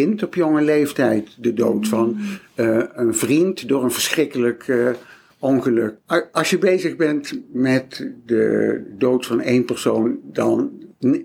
[0.00, 1.28] kind op jonge leeftijd.
[1.38, 2.18] De dood van
[2.54, 4.88] eh, een vriend door een verschrikkelijk eh,
[5.38, 5.94] ongeluk.
[6.32, 10.70] Als je bezig bent met de dood van één persoon, dan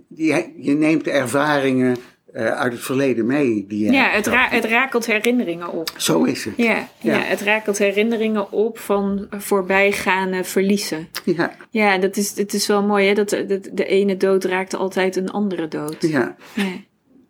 [0.08, 1.96] je, je neemt de ervaringen
[2.34, 3.66] eh, uit het verleden mee.
[3.68, 4.50] Die Ja, het, gehad.
[4.52, 5.92] ra het rakelt herinneringen op.
[5.98, 6.54] Zo is het.
[6.58, 7.14] Ja, ja.
[7.14, 7.20] Ja.
[7.20, 11.08] het rakelt herinneringen op van voorbijgaande verliezen.
[11.26, 14.44] Ja, Ja, dat is, het is wel mooi hè, dat de, de, de ene dood
[14.44, 15.98] raakt altijd een andere dood.
[16.02, 16.36] ja.
[16.54, 16.64] Ja.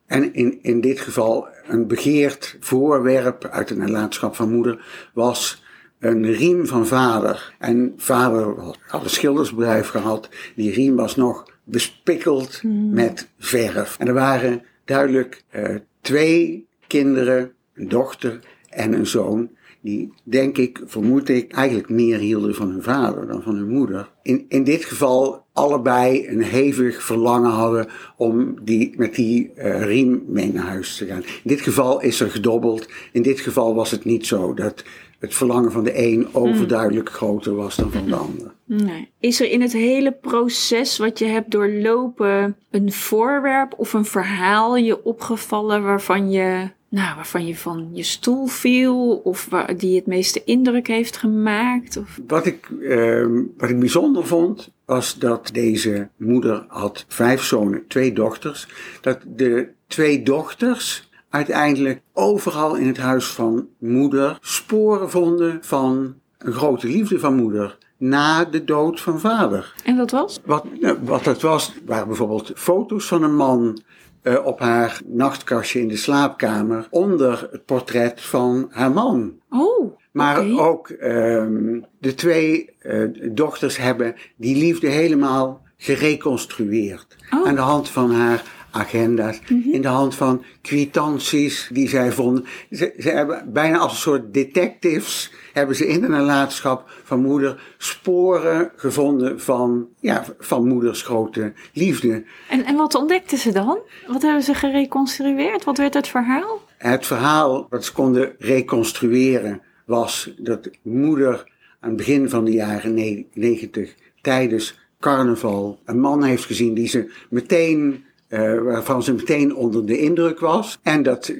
[0.10, 5.64] En in, in dit geval een begeerd voorwerp uit de nalatenschap van moeder was
[6.00, 7.56] een riem van vader.
[7.60, 10.30] En vader had een schildersbedrijf gehad.
[10.56, 13.98] Die riem was nog bespikkeld met verf.
[14.00, 19.50] En er waren duidelijk eh, twee kinderen, een dochter en een zoon.
[19.82, 24.10] Die, denk ik, vermoed ik, eigenlijk meer hielden van hun vader dan van hun moeder.
[24.22, 30.24] In, in dit geval allebei een hevig verlangen hadden om die, met die eh, riem
[30.28, 31.24] mee naar huis te gaan.
[31.24, 32.88] In dit geval is er gedobbeld.
[33.12, 34.84] In dit geval was het niet zo dat
[35.20, 38.52] het verlangen van de een overduidelijk groter was dan van de ander.
[38.66, 39.10] Nee.
[39.20, 44.78] Is er in het hele proces wat je hebt doorlopen een voorwerp of een verhaal
[44.78, 50.06] je opgevallen waarvan je, nou, waarvan je van je stoel viel of waar, die het
[50.06, 51.98] meeste indruk heeft gemaakt?
[51.98, 52.20] Of...
[52.28, 58.14] Wat ik, ehm, wat ik bijzonder vond, was dat deze moeder had vijf zonen, twee
[58.14, 58.68] dochters.
[59.02, 66.54] Dat de twee dochters uiteindelijk overal in het huis van moeder sporen vonden van een
[66.54, 69.74] grote liefde van moeder na de dood van vader.
[69.84, 70.40] En wat was?
[70.46, 73.82] Wat, nou, wat dat was, waren bijvoorbeeld foto's van een man
[74.22, 79.34] eh, op haar nachtkastje in de slaapkamer onder het portret van haar man.
[79.50, 87.16] Oh, Maar ook ehm, de twee eh, dochters hebben die liefde helemaal gereconstrueerd.
[87.34, 87.48] Oh.
[87.48, 89.40] Aan de hand van haar agenda's,
[89.72, 92.46] in de hand van kwitanties die zij vonden.
[92.72, 97.64] Ze, ze hebben bijna als een soort detectives, hebben ze in de nalatenschap van moeder
[97.78, 102.24] sporen gevonden van, ja, van moeders grote liefde.
[102.50, 103.80] En, en wat ontdekten ze dan?
[104.08, 105.64] Wat hebben ze gereconstrueerd?
[105.64, 106.62] Wat werd het verhaal?
[106.78, 113.26] Het verhaal wat ze konden reconstrueren was dat moeder aan het begin van de jaren
[113.34, 119.86] negentig tijdens carnaval een man heeft gezien die ze meteen, uh, waarvan ze meteen onder
[119.86, 120.80] de indruk was.
[120.82, 121.34] En dat,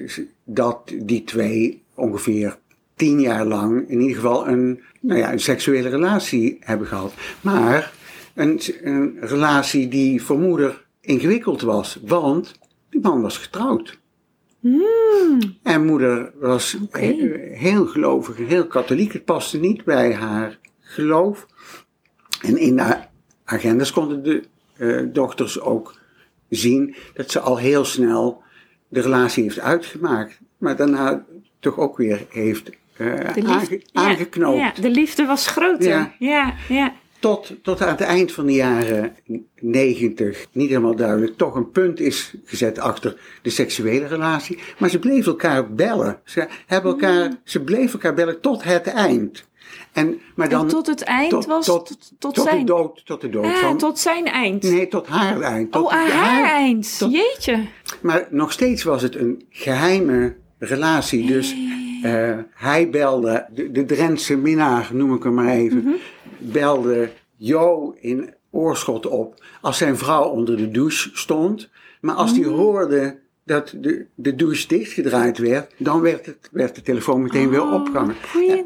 [0.44, 2.58] dat die twee ongeveer
[2.94, 7.14] tien jaar lang in ieder geval een, nou ja, een seksuele relatie hebben gehad.
[7.40, 7.92] Maar
[8.34, 12.58] een, een relatie die voor moeder ingewikkeld was, want
[12.90, 13.98] die man was getrouwd.
[14.60, 15.38] Hmm.
[15.62, 16.76] En moeder was
[17.52, 19.12] heel gelovig, heel katholiek.
[19.12, 21.46] Het paste niet bij haar geloof.
[22.42, 22.96] En in de
[23.44, 24.42] agendas konden de
[24.78, 25.94] uh, dochters ook
[26.48, 28.42] zien dat ze al heel snel
[28.88, 30.38] de relatie heeft uitgemaakt.
[30.58, 31.24] Maar daarna
[31.60, 34.58] toch ook weer heeft uh, aange aangeknoopt.
[34.58, 35.88] Ja, de liefde was groter.
[35.88, 36.54] Ja, ja.
[36.68, 36.94] ja.
[37.20, 39.16] Tot, tot aan het eind van de jaren
[39.60, 44.58] negentig, niet helemaal duidelijk, toch een punt is gezet achter de seksuele relatie.
[44.78, 46.20] Maar ze bleven elkaar bellen.
[46.24, 47.38] Ze, hebben elkaar, mm.
[47.44, 49.48] ze bleven elkaar bellen tot het eind.
[49.92, 51.86] En, maar dan, tot het eind tot, was tot,
[52.18, 52.58] tot, tot zijn...
[52.58, 53.78] de dood, tot de dood ah, van...
[53.78, 54.62] Tot zijn eind?
[54.62, 55.72] Nee, tot haar eind.
[55.72, 57.06] Tot oh, haar, haar eind.
[57.10, 57.66] Jeetje.
[58.00, 61.26] Maar nog steeds was het een geheime relatie.
[61.26, 61.54] Dus
[62.04, 65.96] uh, hij belde, de, de Drentse minnaar, noem ik hem maar even, mm -hmm.
[66.40, 71.68] Belde Jo in oorschot op als zijn vrouw onder de douche stond.
[72.00, 72.54] Maar als hij mm.
[72.54, 77.50] hoorde dat de, de douche dichtgedraaid werd, dan werd, het, werd de telefoon meteen oh,
[77.50, 78.14] weer opgehangen.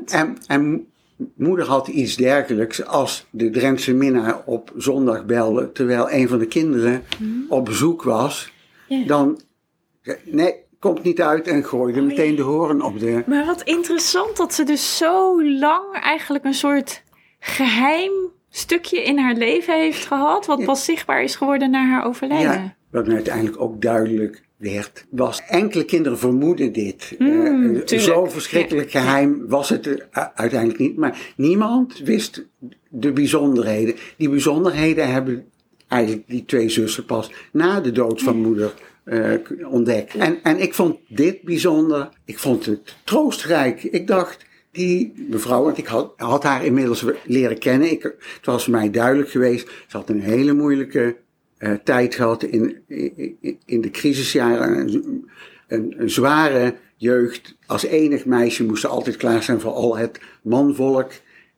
[0.07, 0.87] En, en
[1.35, 6.47] moeder had iets dergelijks als de Drentse minnaar op zondag belde, terwijl een van de
[6.47, 7.47] kinderen mm.
[7.49, 8.53] op bezoek was.
[9.07, 9.41] Dan,
[10.25, 13.23] nee, komt niet uit en gooide oh, meteen de horen op de...
[13.27, 17.03] Maar wat interessant dat ze dus zo lang eigenlijk een soort
[17.45, 18.13] geheim
[18.51, 22.53] stukje in haar leven heeft gehad, wat pas zichtbaar is geworden na haar overlijden.
[22.53, 27.15] Ja, wat uiteindelijk ook duidelijk werd, was enkele kinderen vermoeden dit.
[27.19, 29.95] Mm, uh, zo verschrikkelijk geheim was het uh,
[30.35, 32.47] uiteindelijk niet, maar niemand wist
[32.89, 33.95] de bijzonderheden.
[34.17, 35.45] Die bijzonderheden hebben
[35.89, 39.35] eigenlijk die twee zussen pas na de dood van moeder uh,
[39.71, 40.15] ontdekt.
[40.15, 43.83] En, en ik vond dit bijzonder, ik vond het troostrijk.
[43.83, 44.45] Ik dacht,
[44.75, 47.91] die mevrouw, want ik had, haar inmiddels leren kennen.
[47.91, 51.17] Ik, het was mij duidelijk geweest, ze had een hele moeilijke
[51.59, 54.79] uh, tijd gehad in, in, in de crisisjaren.
[54.79, 57.57] Een, een, zware jeugd.
[57.67, 61.11] Als enig meisje moest ze altijd klaar zijn voor al het manvolk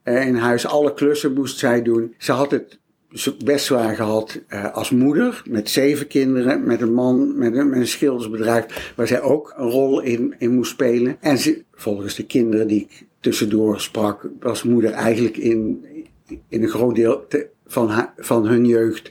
[0.04, 0.66] uh, in huis.
[0.66, 2.14] Alle klussen moest zij doen.
[2.18, 2.78] Ze had het
[3.44, 7.88] best zwaar gehad uh, als moeder, met zeven kinderen, met een man, met een, met
[7.88, 11.16] schildersbedrijf, waar zij ook een rol in, in moest spelen.
[11.20, 11.38] En
[11.74, 15.84] volgens de kinderen die ik tussendoor sprak, was moeder eigenlijk in,
[16.48, 19.10] in een groot deel te, van, haar, van hun jeugd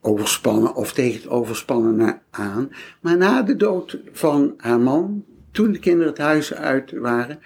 [0.00, 2.70] overspannen of tegen het overspannen aan.
[3.00, 7.38] Maar na de dood van haar man, toen de kinderen het huis uit waren,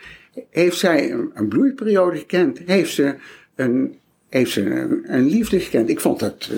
[0.50, 2.58] heeft zij een, een bloeiperiode gekend.
[2.58, 3.14] Heeft ze
[3.54, 4.70] een heeft ze
[5.06, 5.88] een, liefde gekend.
[5.88, 6.50] Ik vond dat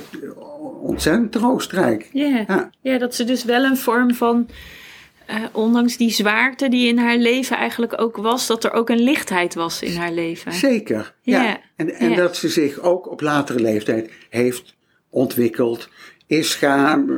[0.80, 2.10] ontzettend troostrijk.
[2.12, 2.48] Yeah.
[2.48, 2.70] Ja.
[2.80, 4.48] ja, dat ze dus wel een vorm van,
[5.30, 9.02] uh, ondanks die zwaarte die in haar leven eigenlijk ook was, dat er ook een
[9.02, 10.52] lichtheid was in haar leven.
[10.52, 11.60] Zeker, ja.
[11.76, 14.74] En, en dat ze zich ook op latere leeftijd heeft
[15.10, 15.88] ontwikkeld,
[16.26, 17.08] is gaan,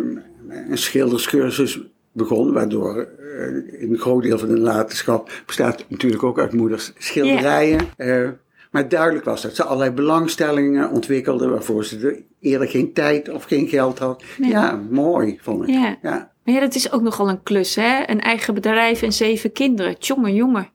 [0.48, 1.80] een schilderscursus
[2.12, 7.88] begonnen, waardoor uh, een groot deel van de nalatenschap bestaat natuurlijk ook uit moeders schilderijen.
[7.96, 8.28] Uh,
[8.70, 13.68] maar duidelijk was dat ze allerlei belangstellingen ontwikkelde waarvoor ze eerder geen tijd of geen
[13.68, 14.22] geld had.
[14.40, 15.74] Ja, mooi vond ik.
[16.02, 16.32] Ja.
[16.44, 18.02] Maar ja, dat is ook nogal een klus, hè?
[18.06, 19.98] Een eigen bedrijf en zeven kinderen.
[19.98, 20.68] Tjonge, jongen.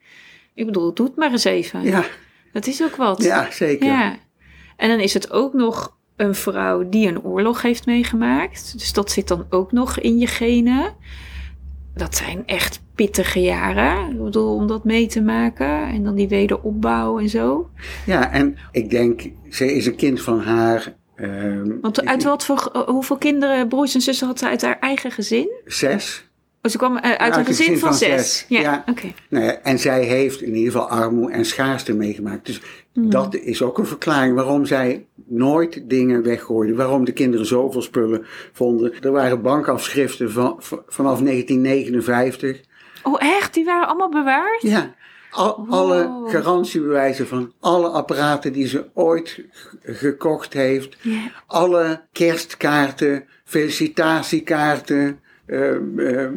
[0.54, 1.82] Ik bedoel, doe het maar eens even.
[1.82, 2.06] Ja.
[2.52, 3.24] Dat is ook wat.
[3.24, 3.88] Ja, zeker.
[3.88, 4.18] Ja.
[4.78, 8.78] En dan is het ook nog een vrouw die een oorlog heeft meegemaakt.
[8.78, 10.96] Dus dat zit dan ook nog in je genen
[12.00, 14.12] dat zijn echt pittige jaren.
[14.12, 15.88] Ik bedoel, om dat mee te maken.
[15.88, 17.70] En dan die wederopbouw en zo.
[18.06, 20.98] Ja, en ik denk, ze is een kind van haar.
[21.22, 25.12] Uh, Want uit wat voor, hoeveel kinderen, broers en zussen had ze uit haar eigen
[25.12, 25.50] gezin?
[25.66, 26.30] Zes.
[26.62, 28.46] Oh, ze kwam uh, uit een gezin, van, van zes.
[28.48, 28.78] Ja, ja.
[28.80, 28.90] oké.
[28.90, 29.14] Okay.
[29.30, 32.46] Nou ja, en zij heeft in ieder geval armoede en schaarste meegemaakt.
[32.46, 32.62] Dus
[32.94, 33.10] mm.
[33.10, 36.76] dat is ook een verklaring waarom zij nooit dingen weggooide.
[36.76, 38.94] Waarom de kinderen zoveel spullen vonden.
[39.02, 40.56] Er waren bankafschriften van,
[40.88, 42.62] vanaf 1959.
[43.04, 43.54] Oh, echt?
[43.54, 44.62] Die waren allemaal bewaard?
[44.62, 44.96] Ja.
[45.32, 49.40] Al, Alle garantiebewijzen van alle apparaten die ze ooit
[49.84, 50.98] gekocht heeft.
[51.02, 51.18] Yeah.
[51.48, 56.30] Alle kerstkaarten, felicitatiekaarten eh, eh,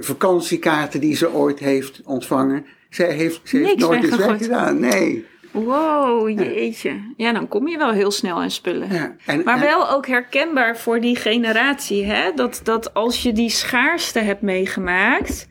[0.00, 2.66] vakantiekaarten die ze ooit heeft ontvangen.
[2.90, 4.80] Zij heeft, ze heeft nooit eens weggedaan.
[4.80, 5.26] Nee.
[5.50, 7.12] Wow, jeetje.
[7.16, 8.92] Ja, dan kom je wel heel snel aan spullen.
[8.92, 9.16] Ja.
[9.26, 12.32] En, Maar en- wel ook herkenbaar voor die generatie, hè?
[12.34, 15.48] Dat, dat als je die schaarste hebt meegemaakt.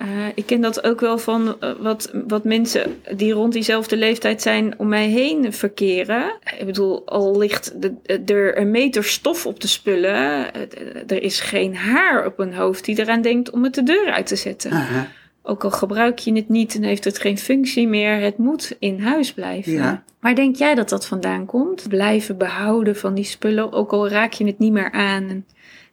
[0.00, 4.42] Eh, ik ken dat ook wel van eh, wat, wat mensen die rond diezelfde leeftijd
[4.42, 6.32] zijn om mij heen verkeren.
[6.58, 10.62] Ik bedoel, al ligt de, er een meter stof op de spullen, eh,
[11.06, 14.26] er is geen haar op een hoofd die eraan denkt om het de deur uit
[14.26, 14.70] te zetten.
[14.70, 15.08] Aha.
[15.42, 19.00] Ook al gebruik je het niet en heeft het geen functie meer, het moet in
[19.00, 19.72] huis blijven.
[19.72, 20.02] Ja.
[20.20, 21.88] Waar denk jij dat dat vandaan komt?
[21.88, 25.46] Blijven behouden van die spullen, ook al raak je het niet meer aan en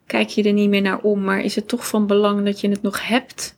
[0.06, 2.68] kijk je er niet meer naar om, maar is het toch van belang dat je
[2.68, 3.56] het nog hebt?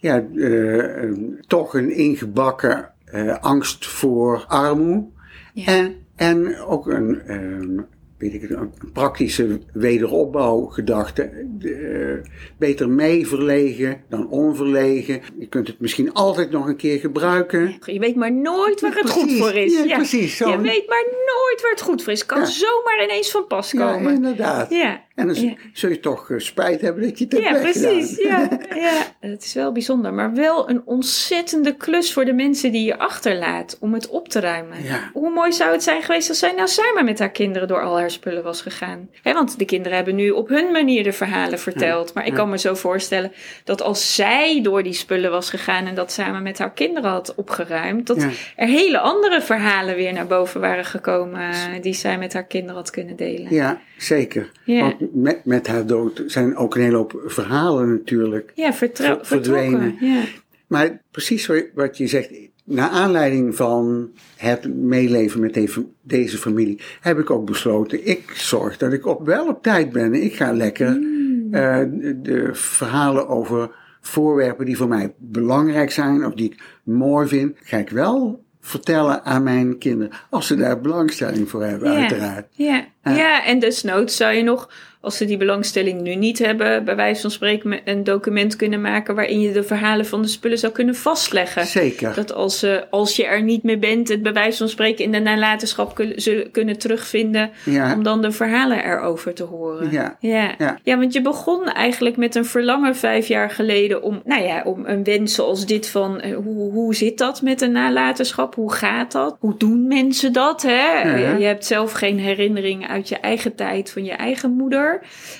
[0.00, 1.12] Ja, eh, eh,
[1.46, 5.06] toch een ingebakken eh, angst voor armoede.
[5.54, 5.66] Ja.
[5.66, 7.80] En, en ook een, ehm,
[8.18, 11.46] weet ik, een praktische wederopbouwgedachte.
[11.58, 15.20] De, eh, beter mee verlegen dan onverlegen.
[15.38, 17.76] Je kunt het misschien altijd nog een keer gebruiken.
[17.84, 19.22] Je weet maar nooit waar het Precies.
[19.22, 19.82] goed voor is.
[19.84, 20.36] Ja, precies.
[20.36, 20.50] Zo.
[20.50, 22.26] Je weet maar nooit waar het goed voor is.
[22.26, 22.44] Kan Ja.
[22.46, 24.14] zomaar ineens van pas Ja, komen.
[24.14, 24.70] inderdaad.
[24.70, 25.06] Ja.
[25.18, 25.54] En dan Ja.
[25.72, 28.16] zul je toch eh, spijt hebben dat je het hebt Ja, precies.
[28.16, 30.14] Ja, ja, het is wel bijzonder.
[30.14, 34.40] Maar wel een ontzettende klus voor de mensen die je achterlaat om het op te
[34.40, 34.82] ruimen.
[34.82, 35.10] Ja.
[35.12, 37.98] Hoe mooi zou het zijn geweest als zij nou samen met haar kinderen door al
[37.98, 39.08] haar spullen was gegaan?
[39.22, 42.14] Want de kinderen hebben nu op hun manier de verhalen verteld.
[42.14, 43.32] Maar ik kan me zo voorstellen
[43.64, 47.34] dat als zij door die spullen was gegaan en dat samen met haar kinderen had
[47.34, 48.22] opgeruimd, dat
[48.56, 52.76] er hele andere verhalen weer naar boven waren gekomen eh, die zij met haar kinderen
[52.76, 53.54] had kunnen delen.
[53.54, 54.50] Ja, zeker.
[54.64, 54.80] Ja.
[54.80, 58.52] Want met, met haar dood zijn ook een hele hoop verhalen natuurlijk.
[58.54, 59.96] Ja, vertrouw- verdwenen.
[60.00, 60.22] Ja.
[60.66, 62.30] Maar precies wat- je zegt,
[62.64, 65.54] naar aanleiding van het meeleven met
[66.02, 70.14] deze, familie, heb ik ook besloten, ik zorg dat ik op, wel op tijd ben.
[70.14, 71.54] Ik ga lekker Mm.
[71.54, 71.82] eh,
[72.22, 77.76] de verhalen over voorwerpen die voor mij belangrijk zijn of die ik mooi vind, ga
[77.76, 80.12] ik wel vertellen aan mijn kinderen.
[80.30, 82.46] Als ze daar belangstelling voor hebben, uiteraard.
[82.50, 83.10] Ja, Ja.
[83.16, 87.20] ja, en desnoods zou je nog, als ze die belangstelling nu niet hebben, bij wijze
[87.20, 90.94] van spreken een document kunnen maken waarin je de verhalen van de spullen zou kunnen
[90.94, 91.66] vastleggen.
[91.66, 92.14] Zeker.
[92.14, 95.12] Dat als, ze, als je er niet meer bent, het bij wijze van spreken in
[95.12, 97.50] de nalatenschap kun- zullen kunnen terugvinden.
[97.64, 97.94] Ja.
[97.94, 99.90] Om dan de verhalen erover te horen.
[99.90, 100.16] Ja.
[100.20, 100.54] Ja.
[100.58, 100.78] Ja.
[100.82, 104.86] ja, want je begon eigenlijk met een verlangen vijf jaar geleden om, nou ja, om
[104.86, 108.54] een wens zoals dit van eh, hoe, hoe zit dat met een nalatenschap?
[108.54, 109.36] Hoe gaat dat?
[109.40, 110.62] Hoe doen mensen dat?
[110.62, 111.00] Hè?
[111.18, 111.36] Ja.
[111.36, 114.87] Je hebt zelf geen herinneringen uit je eigen tijd van je eigen moeder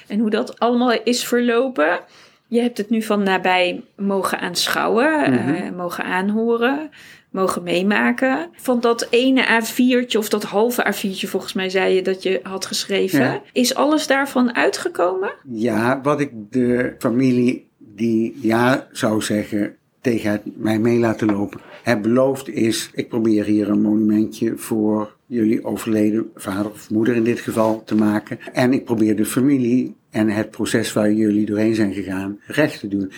[0.06, 2.00] en hoe dat allemaal is verlopen.
[2.46, 5.54] Je hebt het nu van nabij mogen aanschouwen, Mhm.
[5.54, 6.90] eh, mogen aanhoren,
[7.30, 8.48] mogen meemaken.
[8.56, 12.66] Van dat ene A4'tje of dat halve A4'tje volgens mij zei je dat je had
[12.66, 13.20] geschreven.
[13.20, 13.42] Ja.
[13.52, 15.32] Is alles daarvan uitgekomen?
[15.48, 22.02] Ja, wat ik de familie die ja zou zeggen tegen mij mee laten lopen, heb
[22.02, 27.40] beloofd is, ik probeer hier een monumentje voor jullie overleden vader of moeder in dit
[27.40, 28.38] geval te maken.
[28.52, 32.88] En ik probeer de familie en het proces waar jullie doorheen zijn gegaan recht te
[32.88, 33.12] doen.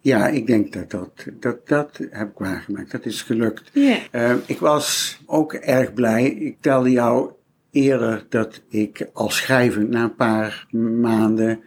[0.00, 2.90] Ja, ik denk dat dat, dat, dat heb ik waargemaakt.
[2.90, 3.70] Dat is gelukt.
[3.72, 3.98] Ja.
[4.10, 6.24] Eh, ik was ook erg blij.
[6.24, 7.30] Ik telde jou
[7.70, 10.66] eerder dat ik als schrijver na een paar
[11.00, 11.60] maanden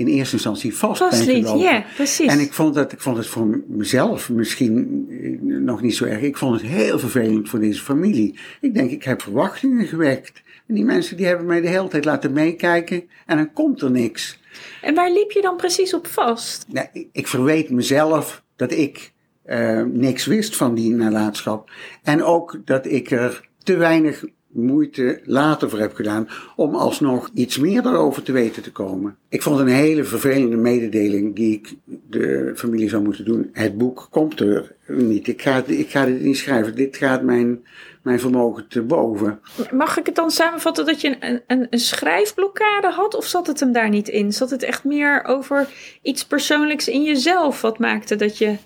[0.00, 1.62] in eerste instantie vast, ben Vastlied, gelopen.
[1.62, 2.26] ja, precies.
[2.32, 6.20] En ik vond, dat, ik vond het voor mezelf misschien eh, nog niet zo erg.
[6.20, 8.38] Ik vond het heel vervelend voor deze familie.
[8.60, 10.42] Ik denk, ik heb verwachtingen gewekt.
[10.66, 13.08] En die mensen die hebben mij de hele tijd laten meekijken.
[13.26, 14.38] En dan komt er niks.
[14.82, 16.64] En waar liep je dan precies op vast?
[16.68, 21.70] Nou, ik, ik verweet mezelf dat ik eh, niks wist van die nalatenschap.
[22.02, 27.58] En ook dat ik er te weinig moeite later voor heb gedaan om alsnog iets
[27.58, 29.16] meer daarover te weten te komen.
[29.28, 31.74] Ik vond een hele vervelende mededeling die ik
[32.08, 33.50] de familie zou moeten doen.
[33.52, 35.28] Het boek komt er niet.
[35.28, 36.74] Ik ga, ik ga dit niet schrijven.
[36.74, 37.64] Dit gaat mijn,
[38.02, 39.40] mijn vermogen te boven.
[39.72, 43.14] Mag ik het dan samenvatten dat je een, een, een schrijfblokkade had?
[43.14, 44.32] Of zat het hem daar niet in?
[44.32, 45.68] Zat het echt meer over
[46.02, 48.56] iets persoonlijks in jezelf wat maakte dat je,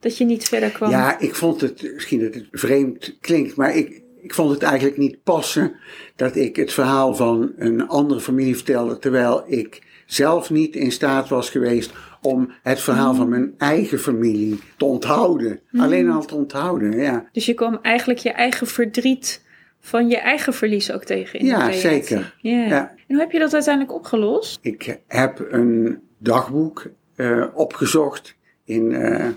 [0.00, 0.90] dat je niet verder kwam?
[0.90, 4.98] Ja, ik vond het, misschien dat het vreemd klinkt, maar ik, ik vond het eigenlijk
[4.98, 5.74] niet passen
[6.16, 11.28] dat ik het verhaal van een andere familie vertelde, terwijl ik zelf niet in staat
[11.28, 15.60] was geweest om het verhaal van mijn eigen familie te onthouden.
[15.76, 17.28] Alleen al te onthouden, ja.
[17.32, 19.42] Dus je kwam eigenlijk je eigen verdriet
[19.80, 22.34] van je eigen verlies ook tegen in Ja, de zeker.
[22.40, 22.66] Ja.
[22.66, 22.90] Ja.
[22.90, 24.58] En hoe heb je dat uiteindelijk opgelost?
[24.62, 29.28] Ik heb een dagboek eh, opgezocht in eh,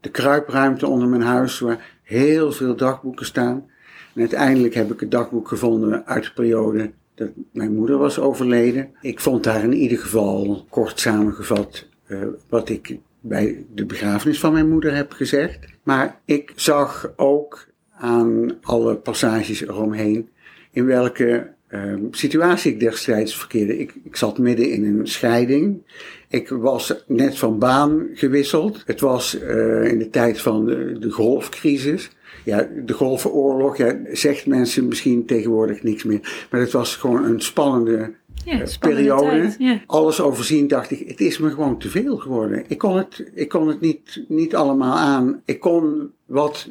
[0.00, 3.70] de kruipruimte onder mijn huis, waar heel veel dagboeken staan.
[4.16, 8.90] Uiteindelijk heb ik het dagboek gevonden uit de periode dat mijn moeder was overleden.
[9.00, 14.52] Ik vond daar in ieder geval, kort samengevat, eh, wat ik bij de begrafenis van
[14.52, 15.58] mijn moeder heb gezegd.
[15.82, 20.28] Maar ik zag ook aan alle passages eromheen
[20.70, 23.78] in welke uh, situatie ik destijds verkeerde.
[23.78, 25.82] Ik, ik zat midden in een scheiding.
[26.28, 28.82] Ik was net van baan gewisseld.
[28.86, 32.10] Het was uh, in de tijd van de, de golfcrisis.
[32.46, 36.46] Ja, de golfenoorlog, ja, zegt mensen misschien tegenwoordig niks meer.
[36.50, 38.12] Maar het was gewoon een spannende
[38.44, 39.54] Ja, eh, periode.
[39.58, 39.80] ja.
[39.86, 42.64] Alles overzien dacht ik, het is me gewoon te veel geworden.
[42.68, 45.42] Ik kon het, ik kon het niet, niet allemaal aan.
[45.44, 46.68] Ik kon wat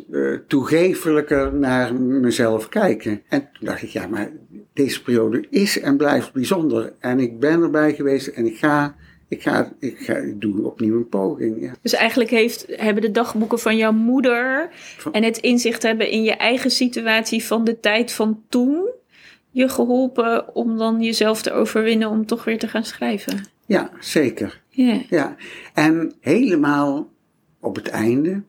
[0.48, 3.22] toegefelijker naar mezelf kijken.
[3.30, 4.32] En toen dacht ik, ja, maar
[4.74, 6.94] deze periode is en blijft bijzonder.
[7.00, 8.96] En ik ben erbij geweest en ik ga,
[9.36, 11.62] ik ga, ik ga, ik doe opnieuw een poging.
[11.62, 11.72] Ja.
[11.82, 16.24] Dus eigenlijk heeft, hebben de dagboeken van jouw moeder Van- en het inzicht hebben in
[16.24, 18.90] je eigen situatie van de tijd van toen
[19.52, 23.46] je geholpen om dan jezelf te overwinnen om toch weer te gaan schrijven.
[23.66, 24.62] ja, zeker.
[24.70, 25.02] Ja.
[25.10, 25.36] Ja,
[25.74, 27.10] en helemaal
[27.60, 28.42] op het einde,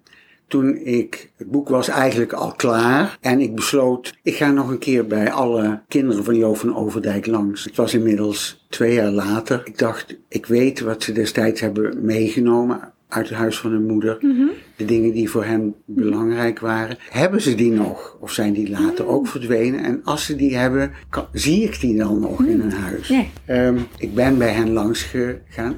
[0.48, 4.78] toen ik, het boek was eigenlijk al klaar en ik besloot, ik ga nog een
[4.78, 7.64] keer bij alle kinderen van Jo van Overdijk langs.
[7.64, 9.60] Het was inmiddels twee jaar later.
[9.64, 14.16] Ik dacht, ik weet wat ze destijds hebben meegenomen uit het huis van hun moeder.
[14.76, 16.96] De dingen die voor hen belangrijk waren.
[17.10, 18.16] Hebben ze die nog?
[18.20, 19.84] Of zijn die later ook verdwenen?
[19.84, 23.08] En als ze die hebben, kan- zie ik die dan nog in hun huis?
[23.46, 25.76] Ehm, ik ben bij hen langs gegaan.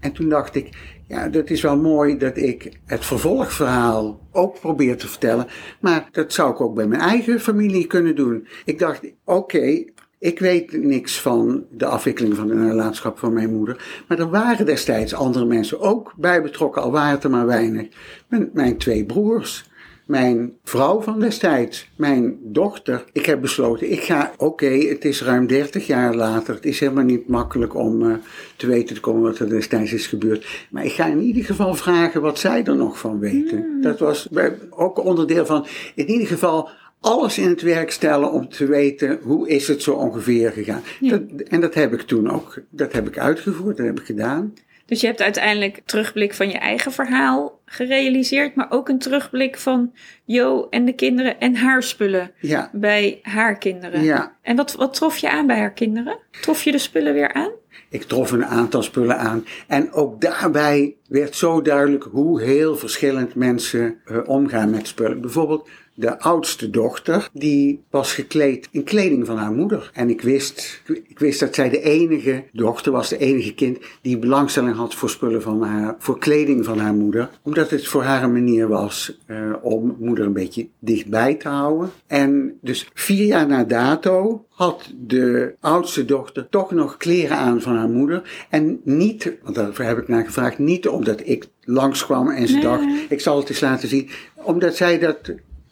[0.00, 0.68] En toen dacht ik,
[1.08, 5.46] ja, dat is wel mooi dat ik het vervolgverhaal ook probeer te vertellen.
[5.80, 8.46] Maar dat zou ik ook bij mijn eigen familie kunnen doen.
[8.64, 9.84] Ik dacht, oké,
[10.24, 14.02] ik weet niks van de afwikkeling van de nalatenschap van mijn moeder.
[14.08, 17.86] Maar er waren destijds andere mensen ook bij betrokken, al waren het er maar weinig.
[18.28, 19.64] Mijn, mijn twee broers.
[20.06, 23.04] Mijn vrouw van destijds, mijn dochter.
[23.12, 26.54] Ik heb besloten, ik ga, oké, het is ruim 30 jaar later.
[26.54, 28.14] Het is helemaal niet makkelijk om eh,
[28.56, 30.46] te weten te komen wat er destijds is gebeurd.
[30.70, 33.78] Maar ik ga in ieder geval vragen wat zij er nog van weten.
[33.80, 36.68] Dat was bij- ook onderdeel van, in ieder geval
[37.04, 40.82] alles in het werk stellen om te weten hoe is het zo ongeveer gegaan.
[41.00, 44.54] Dat, en dat heb ik toen ook, dat heb ik uitgevoerd, dat heb ik gedaan.
[44.86, 49.92] Dus je hebt uiteindelijk terugblik van je eigen verhaal gerealiseerd, maar ook een terugblik van
[50.24, 54.02] Jo en de kinderen en haar spullen Ja, bij haar kinderen.
[54.02, 54.36] Ja.
[54.42, 56.18] En wat, wat trof je aan bij haar kinderen?
[56.40, 57.50] Trof je de spullen weer aan?
[57.88, 59.46] Ik trof een aantal spullen aan.
[59.66, 65.20] En ook daarbij werd zo duidelijk hoe heel verschillend mensen eh, omgaan met spullen.
[65.20, 69.90] Bijvoorbeeld de oudste dochter, die was gekleed in kleding van haar moeder.
[69.92, 74.18] En ik wist, ik wist dat zij de enige dochter was, de enige kind, die
[74.18, 77.30] belangstelling had voor spullen van haar, voor kleding van haar moeder.
[77.42, 81.90] Omdat het voor haar een manier was eh, om moeder een beetje dichtbij te houden.
[82.06, 87.76] En dus vier jaar na dato had de oudste dochter toch nog kleren aan van
[87.76, 88.46] haar moeder.
[88.50, 92.62] En niet, want daar heb ik naar gevraagd, niet omdat ik langskwam en ze Nee.
[92.62, 94.08] dacht, ik zal het eens laten zien.
[94.34, 95.18] Omdat zij dat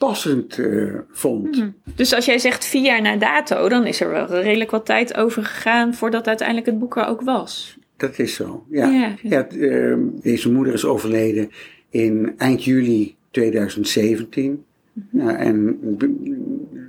[0.06, 1.64] passend eh, vond.
[1.94, 5.16] Dus als jij zegt vier jaar na dato, dan is er wel redelijk wat tijd
[5.16, 7.78] over gegaan voordat uiteindelijk het boek er ook was.
[7.96, 9.14] Dat is zo, ja.
[9.22, 9.48] Ja.
[9.48, 11.50] ehm, deze moeder is overleden
[11.90, 14.64] in eind juli 2017.
[15.10, 16.36] Ja, en be-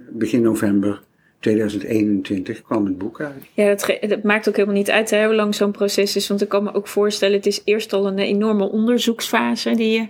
[0.09, 1.01] begin november
[1.39, 3.43] 2021 kwam het boek uit.
[3.53, 3.75] Ja,
[4.07, 6.27] dat, maakt ook helemaal niet uit hè, hoe lang zo'n proces is.
[6.27, 10.07] Want ik kan me ook voorstellen, het is eerst al een enorme onderzoeksfase die je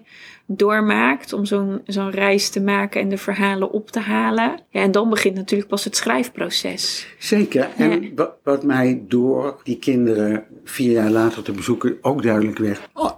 [0.48, 4.60] doormaakt om zo'n zo'n reis te maken en de verhalen op te halen.
[4.70, 7.08] Ja, en dan begint natuurlijk pas het schrijfproces.
[7.20, 7.70] Zeker.
[7.78, 8.34] En Ja.
[8.44, 12.89] wat mij door die kinderen vier jaar later te bezoeken ook duidelijk werd.
[12.94, 13.12] oh,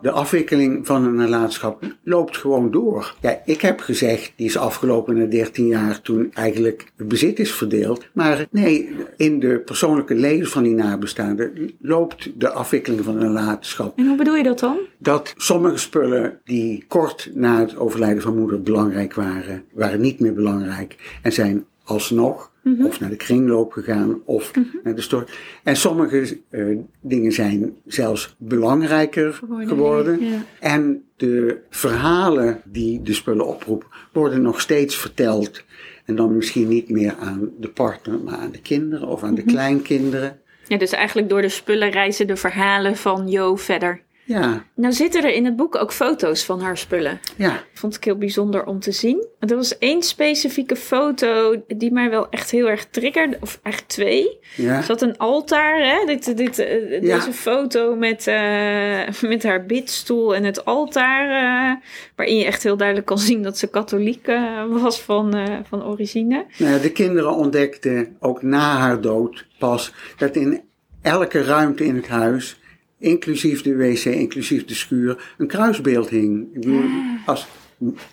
[0.00, 3.14] de afwikkeling van een nalatenschap loopt gewoon door.
[3.20, 7.52] Ja, ik heb gezegd, die is afgelopen na 13 jaar toen eigenlijk het bezit is
[7.52, 8.06] verdeeld.
[8.12, 13.98] Maar nee, in de persoonlijke leven van die nabestaanden loopt de afwikkeling van een nalatenschap.
[13.98, 14.78] En hoe bedoel je dat dan?
[14.98, 20.34] Dat sommige spullen die kort na het overlijden van moeder belangrijk waren, waren niet meer
[20.34, 22.50] belangrijk en zijn alsnog
[22.82, 24.52] of naar de kringloop gegaan of
[24.84, 25.38] naar de stort.
[25.62, 26.64] En sommige eh,
[27.00, 30.24] dingen zijn zelfs belangrijker Geworden, geworden.
[30.24, 30.42] ja.
[30.60, 35.64] En de verhalen die de spullen oproepen worden nog steeds verteld.
[36.04, 39.44] En dan misschien niet meer aan de partner, maar aan de kinderen of aan de
[39.44, 40.38] kleinkinderen.
[40.66, 44.02] Ja, dus eigenlijk door de spullen reizen de verhalen van Jo verder.
[44.30, 47.20] Ja, Nou zitten er in het boek ook foto's van haar spullen.
[47.36, 49.26] ja, Vond ik heel bijzonder om te zien.
[49.38, 53.36] Er was één specifieke foto die mij wel echt heel erg triggerde.
[53.40, 54.38] Of eigenlijk twee.
[54.56, 54.76] ja.
[54.76, 56.06] Er zat een altaar, hè?
[56.06, 56.98] Dit, dit, Ja.
[57.16, 59.00] deze foto met, eh,
[59.30, 61.28] met haar bidstoel en het altaar.
[61.30, 61.76] eh,
[62.16, 64.26] waarin je echt heel duidelijk kan zien dat ze katholiek
[64.68, 66.44] was van, van origine.
[66.58, 70.60] Nou de kinderen ontdekten ook na haar dood pas dat in
[71.02, 72.59] elke ruimte in het huis
[73.00, 76.48] inclusief de wc, inclusief de schuur, een kruisbeeld hing.
[76.52, 76.84] Ik bedoel,
[77.26, 77.46] als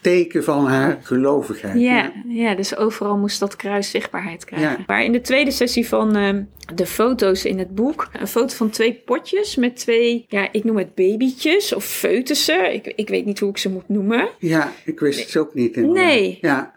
[0.01, 1.79] teken van haar gelovigheid.
[1.79, 4.69] Ja, ja, dus overal moest dat kruis zichtbaarheid krijgen.
[4.69, 4.83] Ja.
[4.87, 6.43] Maar in de tweede sessie van ehm,
[6.75, 10.77] de foto's in het boek, een foto van twee potjes met twee, ja, ik noem
[10.77, 12.73] het babytjes of foetussen.
[12.73, 14.29] Ik, ik weet niet hoe ik ze moet noemen.
[14.39, 15.75] Ja, ik wist het ook niet.
[15.75, 16.37] Nee.
[16.41, 16.73] Ja,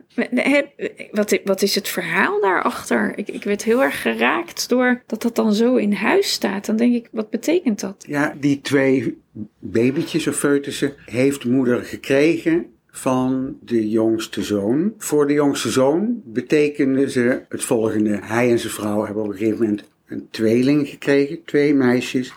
[1.10, 3.12] Wat, wat is het verhaal daarachter?
[3.16, 6.66] Ik, ik werd heel erg geraakt door dat dat dan zo in huis staat.
[6.66, 8.04] Dan denk ik, wat betekent dat?
[8.06, 9.18] ja, die twee
[9.58, 14.94] babytjes of foetussen heeft moeder gekregen van de jongste zoon.
[14.98, 18.18] Voor de jongste zoon betekende ze het volgende.
[18.22, 22.32] Hij en zijn vrouw hebben op een gegeven moment een tweeling gekregen, twee meisjes.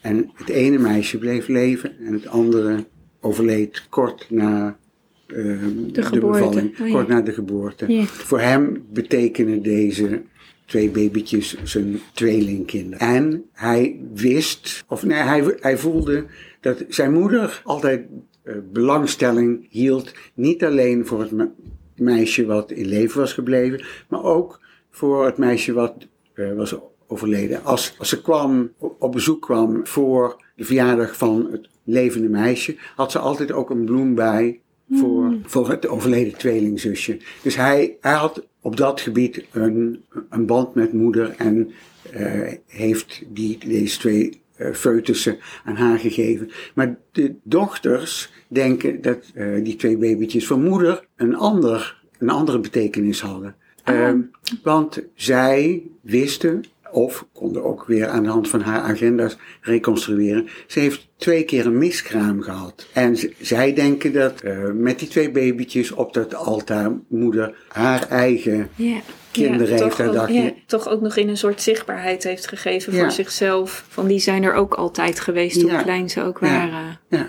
[0.00, 2.84] En het ene meisje bleef leven en het andere
[3.20, 4.78] overleed kort na
[5.26, 6.38] ehm, de, geboorte.
[6.38, 6.92] bevalling, Oh, ja.
[6.92, 7.92] kort na de geboorte.
[7.92, 8.04] Ja.
[8.04, 10.22] Voor hem betekenen deze
[10.64, 12.98] twee babytjes zijn tweelingkinderen.
[13.08, 16.24] En hij wist, of nee, hij, hij voelde
[16.60, 18.06] dat zijn moeder altijd
[18.42, 20.12] eh, belangstelling hield.
[20.34, 21.48] Niet alleen voor het me-
[21.96, 24.60] meisje wat in leven was gebleven, maar ook
[24.90, 25.94] voor het meisje wat
[26.34, 26.74] eh, was
[27.06, 27.64] overleden.
[27.64, 33.10] Als, als ze kwam, op bezoek kwam voor de verjaardag van het levende meisje, had
[33.12, 34.60] ze altijd ook een bloem bij
[34.90, 37.18] voor, voor het overleden tweelingzusje.
[37.42, 41.70] Dus hij, hij had op dat gebied een, een band met moeder en
[42.12, 46.50] eh, heeft die, deze twee eh foetussen aan haar gegeven.
[46.74, 52.60] Maar de dochters denken dat eh, die twee babytjes van moeder een, ander, een andere
[52.60, 53.56] betekenis hadden.
[53.84, 54.20] Ehm,
[54.62, 56.64] want zij wisten,
[56.96, 60.48] of konden ook weer aan de hand van haar agenda's reconstrueren.
[60.66, 62.86] Ze heeft twee keer een miskraam gehad.
[62.92, 68.68] En zij denken dat eh, met die twee babytjes op dat altaar moeder haar eigen
[68.74, 68.98] Ja.
[69.30, 70.00] kinderen heeft.
[70.00, 72.98] ook, ja, toch ook nog in een soort zichtbaarheid heeft gegeven Ja.
[73.02, 73.84] voor zichzelf.
[73.88, 76.98] Van die zijn er ook altijd geweest, hoe klein ze ook waren.
[77.08, 77.28] ja,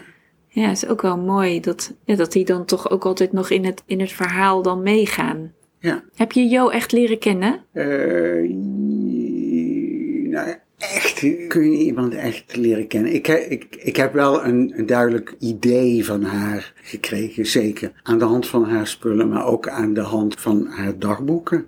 [0.50, 3.50] Ja, het is ook wel mooi dat, ja, dat die dan toch ook altijd nog
[3.50, 5.54] in het, in het verhaal dan meegaan.
[5.80, 6.04] ja.
[6.16, 7.60] Heb je Jo echt leren kennen?
[7.74, 7.86] Eh,
[10.44, 13.14] nou, echt kun je iemand echt leren kennen.
[13.14, 17.92] Ik, ik, ik heb wel een, een duidelijk idee van haar gekregen, zeker.
[18.04, 21.66] Aan de hand van haar spullen, maar ook aan de hand van haar dagboeken.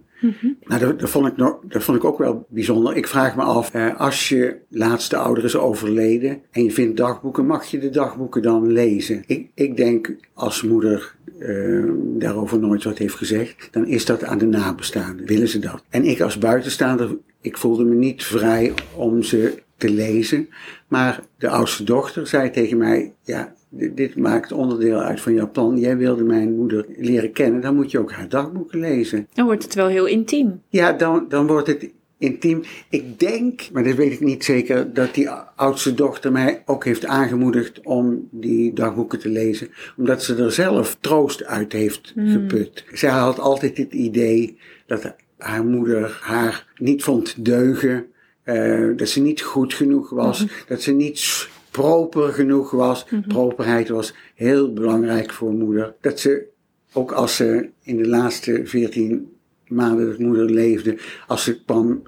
[0.66, 2.96] Nou, dat, dat, vond ik nog, dat vond ik ook wel bijzonder.
[2.96, 7.46] Ik vraag me af, eh, als je laatste ouder is overleden en je vindt dagboeken,
[7.46, 9.24] mag je de dagboeken dan lezen?
[9.28, 11.84] Ik, ik denk, als moeder eh,
[12.18, 15.26] daarover nooit wat heeft gezegd, dan is dat aan de nabestaanden.
[15.26, 15.84] Willen ze dat?
[15.90, 20.50] En ik als buitenstaander, ik voelde me niet vrij om ze te lezen.
[20.88, 25.80] Maar de oudste dochter zei tegen mij, ja, dit, maakt onderdeel uit van jouw plan.
[25.80, 29.28] Jij wilde mijn moeder leren kennen, dan moet je ook haar dagboeken lezen.
[29.34, 30.62] Dan wordt het wel heel intiem.
[30.70, 32.64] Ja, dan, dan wordt het intiem.
[32.90, 37.06] Ik denk, maar dat weet ik niet zeker, dat die oudste dochter mij ook heeft
[37.06, 39.70] aangemoedigd om die dagboeken te lezen.
[39.98, 42.86] Omdat ze er zelf troost uit heeft geput.
[42.94, 48.06] Zij had altijd het idee dat haar moeder haar niet vond deugen.
[48.44, 50.46] eh, dat ze niet goed genoeg was.
[50.68, 53.06] Dat ze niet proper genoeg was.
[53.28, 55.94] Properheid was heel belangrijk voor moeder.
[56.02, 56.48] Dat ze
[56.94, 59.34] ook als ze in de laatste 14
[59.68, 62.02] maanden dat moeder leefde, als ze kwam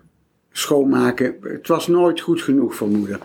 [0.51, 3.19] schoonmaken, het was nooit goed genoeg voor moeder.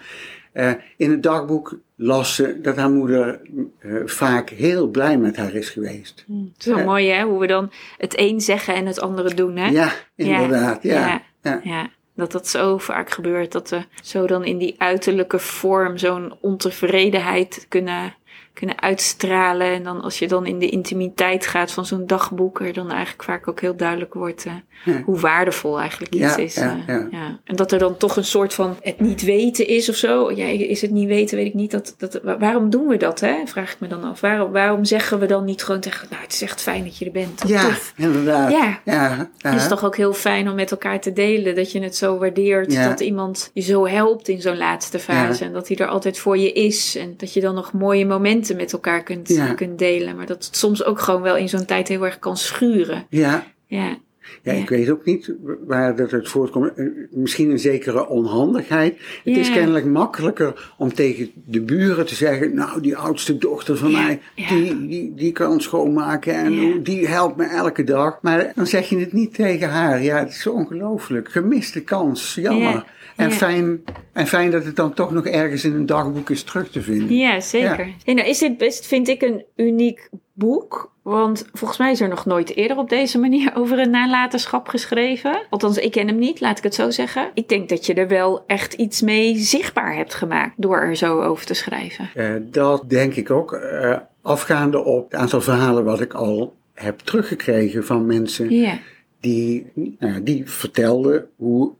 [0.52, 3.40] Eh, in het dagboek las ze dat haar moeder
[3.78, 6.24] eh, vaak heel blij met haar is geweest.
[6.28, 9.56] Het is wel mooi hè, hoe we dan het een zeggen en het andere doen
[9.56, 9.66] hè?
[9.66, 10.82] Ja, inderdaad.
[10.82, 11.22] Ja, ja.
[11.42, 11.60] ja.
[11.62, 13.52] Ja, dat dat zo vaak gebeurt.
[13.52, 18.14] Dat we zo dan in die uiterlijke vorm zo'n ontevredenheid kunnen,
[18.56, 19.66] kunnen uitstralen.
[19.66, 23.22] En dan als je dan in de intimiteit gaat van zo'n dagboek, er dan eigenlijk
[23.22, 24.52] vaak ook heel duidelijk wordt eh,
[24.84, 25.02] Ja.
[25.04, 26.54] hoe waardevol eigenlijk iets Ja, is.
[26.54, 27.38] ja, eh, ja.
[27.44, 30.30] En dat er dan toch een soort van het niet weten is of zo.
[30.32, 31.70] Ja, is het niet weten, weet ik niet.
[31.70, 33.34] Dat, dat, wa- waarom doen we dat, hè?
[33.44, 34.20] Vraag ik me dan af.
[34.20, 37.04] Waarom, waarom zeggen we dan niet gewoon tegen, nou, het is echt fijn dat je
[37.04, 37.42] er bent.
[37.46, 37.92] Ja, tof.
[37.96, 38.50] inderdaad.
[38.50, 38.80] Ja.
[38.84, 39.30] ja.
[39.38, 41.54] Het is toch ook heel fijn om met elkaar te delen.
[41.54, 42.74] Dat je het zo waardeert.
[42.84, 45.44] Dat iemand je zo helpt in zo'n laatste fase.
[45.44, 46.96] En dat hij er altijd voor je is.
[46.96, 49.54] En dat je dan nog mooie momenten met elkaar kunt, Ja.
[49.54, 50.16] kunt delen.
[50.16, 53.06] Maar dat het soms ook gewoon wel in zo'n tijd heel erg kan schuren.
[53.10, 53.46] ja.
[53.68, 53.96] Ja.
[54.42, 55.32] Ja, ik weet ook niet
[55.66, 56.72] waar dat uit voortkomt.
[56.74, 58.98] Eh, Misschien een zekere onhandigheid.
[59.24, 63.92] Het is kennelijk makkelijker om tegen de buren te zeggen: Nou, die oudste dochter van
[63.92, 68.18] mij, die, die, die kan schoonmaken en die helpt me elke dag.
[68.22, 70.02] Maar dan zeg je het niet tegen haar.
[70.02, 71.28] Ja, het is ongelooflijk.
[71.30, 72.72] Gemiste kans, jammer.
[72.72, 72.84] Ja,
[73.16, 73.32] En.
[73.32, 76.82] Fijn, en fijn dat het dan toch nog ergens in een dagboek is terug te
[76.82, 77.16] vinden.
[77.16, 77.88] Ja, zeker.
[78.04, 80.94] Nou is dit best, vind ik, een uniek boek.
[81.02, 85.46] Want volgens mij is er nog nooit eerder op deze manier over een nalatenschap geschreven.
[85.50, 87.30] Althans, ik ken hem niet, laat ik het zo zeggen.
[87.34, 91.22] Ik denk dat je er wel echt iets mee zichtbaar hebt gemaakt door er zo
[91.22, 92.10] over te schrijven.
[92.16, 93.52] Uh, dat denk ik ook.
[93.52, 98.78] Uh, afgaande op het aantal verhalen wat ik al heb teruggekregen van mensen
[99.20, 101.72] die, nou, die vertelden hoe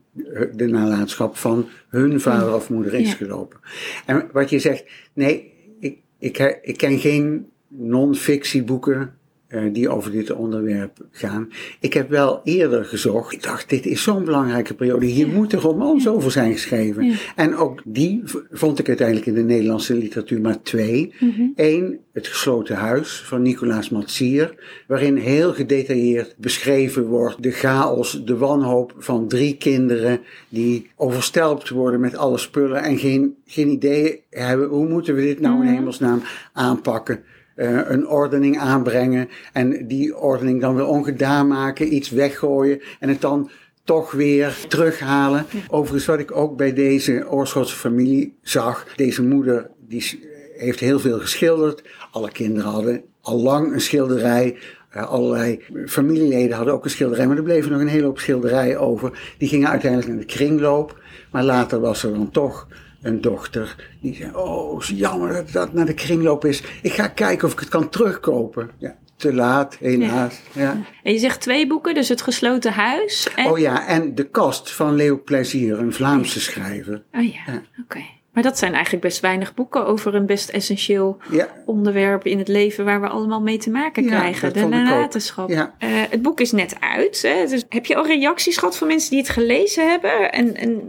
[0.53, 3.59] de nalatenschap van hun vader of moeder is gelopen.
[4.05, 9.11] En wat je zegt, nee, ik, ik, ik ken geen non-fictieboeken
[9.47, 11.49] eh, die over dit onderwerp gaan.
[11.79, 13.33] Ik heb wel eerder gezocht.
[13.33, 15.05] Ik dacht, dit is zo'n belangrijke periode.
[15.05, 17.05] Hier moeten romans over zijn geschreven.
[17.05, 17.15] Ja.
[17.35, 18.21] En ook die
[18.51, 21.13] vond ik uiteindelijk in de Nederlandse literatuur maar twee.
[21.19, 21.41] Mhm.
[21.55, 24.55] Eén, Het gesloten huis van Nicolaas Matsier,
[24.87, 30.19] waarin heel gedetailleerd beschreven wordt de chaos, de wanhoop van drie kinderen
[30.49, 35.39] die overstelpt worden met alle spullen en geen, geen idee hebben hoe moeten we dit
[35.39, 35.75] nou in Mhm.
[35.75, 36.21] hemelsnaam
[36.53, 37.23] aanpakken.
[37.57, 43.21] Eh, een ordening aanbrengen en die ordening dan weer ongedaan maken, iets weggooien en het
[43.21, 43.49] dan
[43.83, 45.45] toch weer terughalen.
[45.67, 50.19] Overigens wat ik ook bij deze Oorschotse familie zag, deze moeder die
[50.57, 51.83] heeft heel veel geschilderd.
[52.11, 54.57] Alle kinderen hadden al lang een schilderij.
[54.89, 58.79] Eh, allerlei familieleden hadden ook een schilderij, maar er bleven nog een hele hoop schilderijen
[58.79, 59.35] over.
[59.37, 61.01] Die gingen uiteindelijk naar de kringloop,
[61.31, 62.67] maar later was er dan toch
[63.01, 66.63] een dochter die zei: Oh, is jammer dat dat naar de kringloop is.
[66.81, 68.69] Ik ga kijken of ik het kan terugkopen.
[68.77, 70.39] Ja, te laat, helaas.
[70.51, 70.77] Ja.
[71.03, 73.27] En je zegt twee boeken, dus Het Gesloten Huis.
[73.35, 73.45] En...
[73.45, 77.03] Oh ja, en De Kast van Leo Plezier, een Vlaamse schrijver.
[77.13, 77.61] Oh ja, Ja.
[77.83, 77.99] oké.
[78.37, 82.47] Maar dat zijn eigenlijk best weinig boeken over een best essentieel Ja, onderwerp in het
[82.47, 84.53] leven waar we allemaal mee te maken krijgen.
[84.53, 85.49] De nalatenschap.
[85.49, 85.65] Eh,
[86.09, 87.21] het boek is net uit.
[87.21, 87.47] Hè?
[87.47, 90.31] Dus heb je al reacties gehad van mensen die het gelezen hebben?
[90.31, 90.81] En, en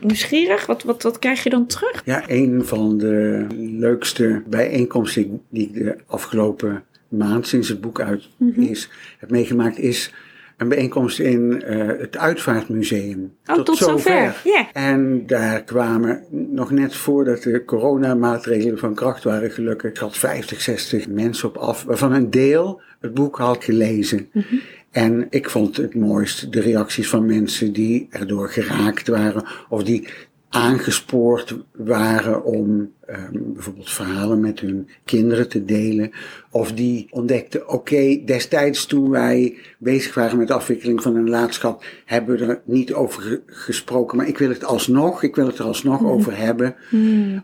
[0.00, 2.02] nieuwsgierig, wat, wat, wat krijg je dan terug?
[2.04, 8.28] Ja, een van de leukste bijeenkomsten die ik de afgelopen maand, sinds het boek uit
[8.36, 8.60] Mhm.
[8.60, 10.12] is, heb meegemaakt, is
[10.56, 13.32] een bijeenkomst in eh, het Uitvaartmuseum.
[13.46, 14.40] Oh, tot, zover.
[14.44, 14.72] Ja.
[14.72, 20.60] En daar kwamen nog net voordat de coronamaatregelen van kracht waren gelukkig, ik had 50,
[20.60, 24.28] 60 mensen op af, waarvan een deel het boek had gelezen.
[24.32, 24.54] Mhm.
[24.98, 30.08] En ik vond het mooist de reacties van mensen die erdoor geraakt waren of die
[30.48, 36.10] aangespoord waren om ehm, bijvoorbeeld verhalen met hun kinderen te delen.
[36.50, 41.84] Of die ontdekten, oké, destijds toen wij bezig waren met de afwikkeling van een nalatenschap,
[42.04, 45.58] hebben we er niet over ge- gesproken, maar ik wil het alsnog, ik wil het
[45.58, 46.74] er alsnog over hebben.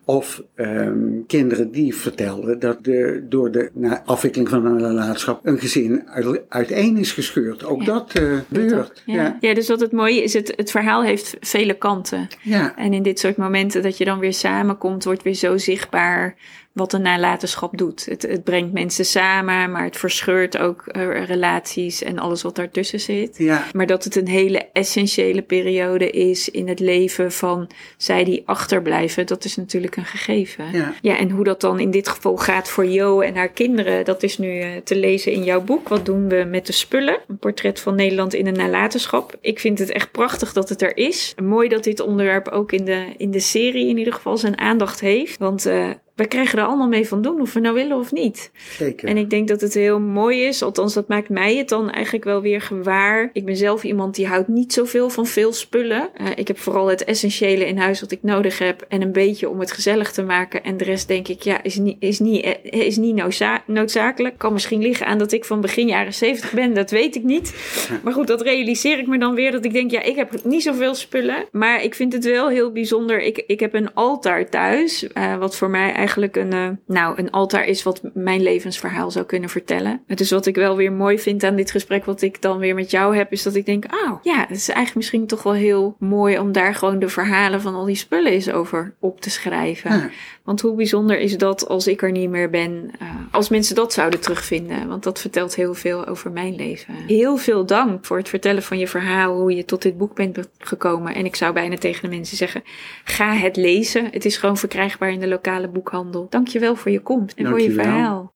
[0.04, 5.58] Of ehm, kinderen die vertelden dat de, door de na afwikkeling van een nalatenschap een
[5.58, 7.64] gezin uit, uiteen is gescheurd.
[7.64, 9.02] Ook dat eh gebeurt.
[9.06, 9.14] Ja.
[9.14, 9.36] Ja.
[9.40, 9.54] Ja.
[9.54, 12.26] dus wat het mooie is, het, het verhaal heeft vele kanten.
[12.42, 12.76] Ja.
[12.76, 16.34] En in dit soort momenten dat je dan weer samenkomt, wordt weer zo zichtbaar
[16.74, 18.04] wat een nalatenschap doet.
[18.04, 23.00] Het, het brengt mensen samen, maar het verscheurt ook eh, relaties en alles wat daartussen
[23.00, 23.38] zit.
[23.38, 23.66] Ja.
[23.72, 29.26] Maar dat het een hele essentiële periode is in het leven van zij die achterblijven,
[29.26, 30.64] dat is natuurlijk een gegeven.
[31.02, 31.18] Ja.
[31.18, 34.38] en hoe dat dan in dit geval gaat voor Jo en haar kinderen, dat is
[34.38, 35.88] nu eh, te lezen in jouw boek.
[35.88, 37.18] Wat doen we met de spullen?
[37.28, 39.36] Een portret van Nederland in een nalatenschap.
[39.40, 41.34] Ik vind het echt prachtig dat het er is.
[41.42, 45.00] Mooi dat dit onderwerp ook in de, in de serie in ieder geval zijn aandacht
[45.00, 45.38] heeft.
[45.38, 48.50] Want eh wij krijgen er allemaal mee van doen, of we nou willen of niet.
[48.78, 49.08] Zeker.
[49.08, 52.24] En ik denk dat het heel mooi is, althans dat maakt mij het dan eigenlijk
[52.24, 53.30] wel weer gewaar.
[53.32, 56.08] Ik ben zelf iemand die houdt niet zoveel van veel spullen.
[56.14, 59.48] Eh, ik heb vooral het essentiële in huis wat ik nodig heb en een beetje
[59.48, 60.64] om het gezellig te maken.
[60.64, 64.38] En de rest denk ik, ja, is niet, is niet, eh, is niet noodza- noodzakelijk.
[64.38, 67.54] Kan misschien liggen aan dat ik van begin jaren 70 ben, dat weet ik niet.
[68.02, 70.62] Maar goed, dat realiseer ik me dan weer dat ik denk, ja, ik heb niet
[70.62, 71.44] zoveel spullen.
[71.52, 73.22] Maar ik vind het wel heel bijzonder.
[73.22, 76.02] Ik, ik heb een altaar thuis, eh, wat voor mij eigenlijk
[76.36, 80.02] een, eh, nou, een altaar is wat mijn levensverhaal zou kunnen vertellen.
[80.06, 82.90] Dus wat ik wel weer mooi vind aan dit gesprek, wat ik dan weer met
[82.90, 85.96] jou heb, is dat ik denk, oh ja, het is eigenlijk misschien toch wel heel
[85.98, 90.10] mooi om daar gewoon de verhalen van al die spullen eens over op te schrijven.
[90.44, 93.92] Want hoe bijzonder is dat als ik er niet meer ben, eh, als mensen dat
[93.92, 94.88] zouden terugvinden?
[94.88, 96.94] Want dat vertelt heel veel over mijn leven.
[97.06, 100.48] Heel veel dank voor het vertellen van je verhaal, hoe je tot dit boek bent
[100.58, 101.14] gekomen.
[101.14, 102.62] En ik zou bijna tegen de mensen zeggen,
[103.04, 104.08] ga het lezen.
[104.10, 106.26] Het is gewoon verkrijgbaar in de lokale boekhandel.
[106.30, 108.32] Dank je wel voor je komst en voor je verhaal.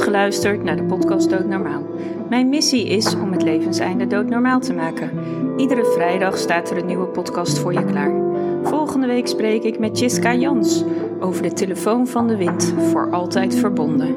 [0.00, 1.82] Geluisterd naar de podcast Dood Normaal.
[2.28, 5.10] Mijn missie is om het levenseinde doodnormaal te maken.
[5.56, 8.12] Iedere vrijdag staat er een nieuwe podcast voor je klaar.
[8.62, 10.84] Volgende week spreek ik met Jiska Jans
[11.20, 14.14] over de telefoon van de wind voor altijd verbonden.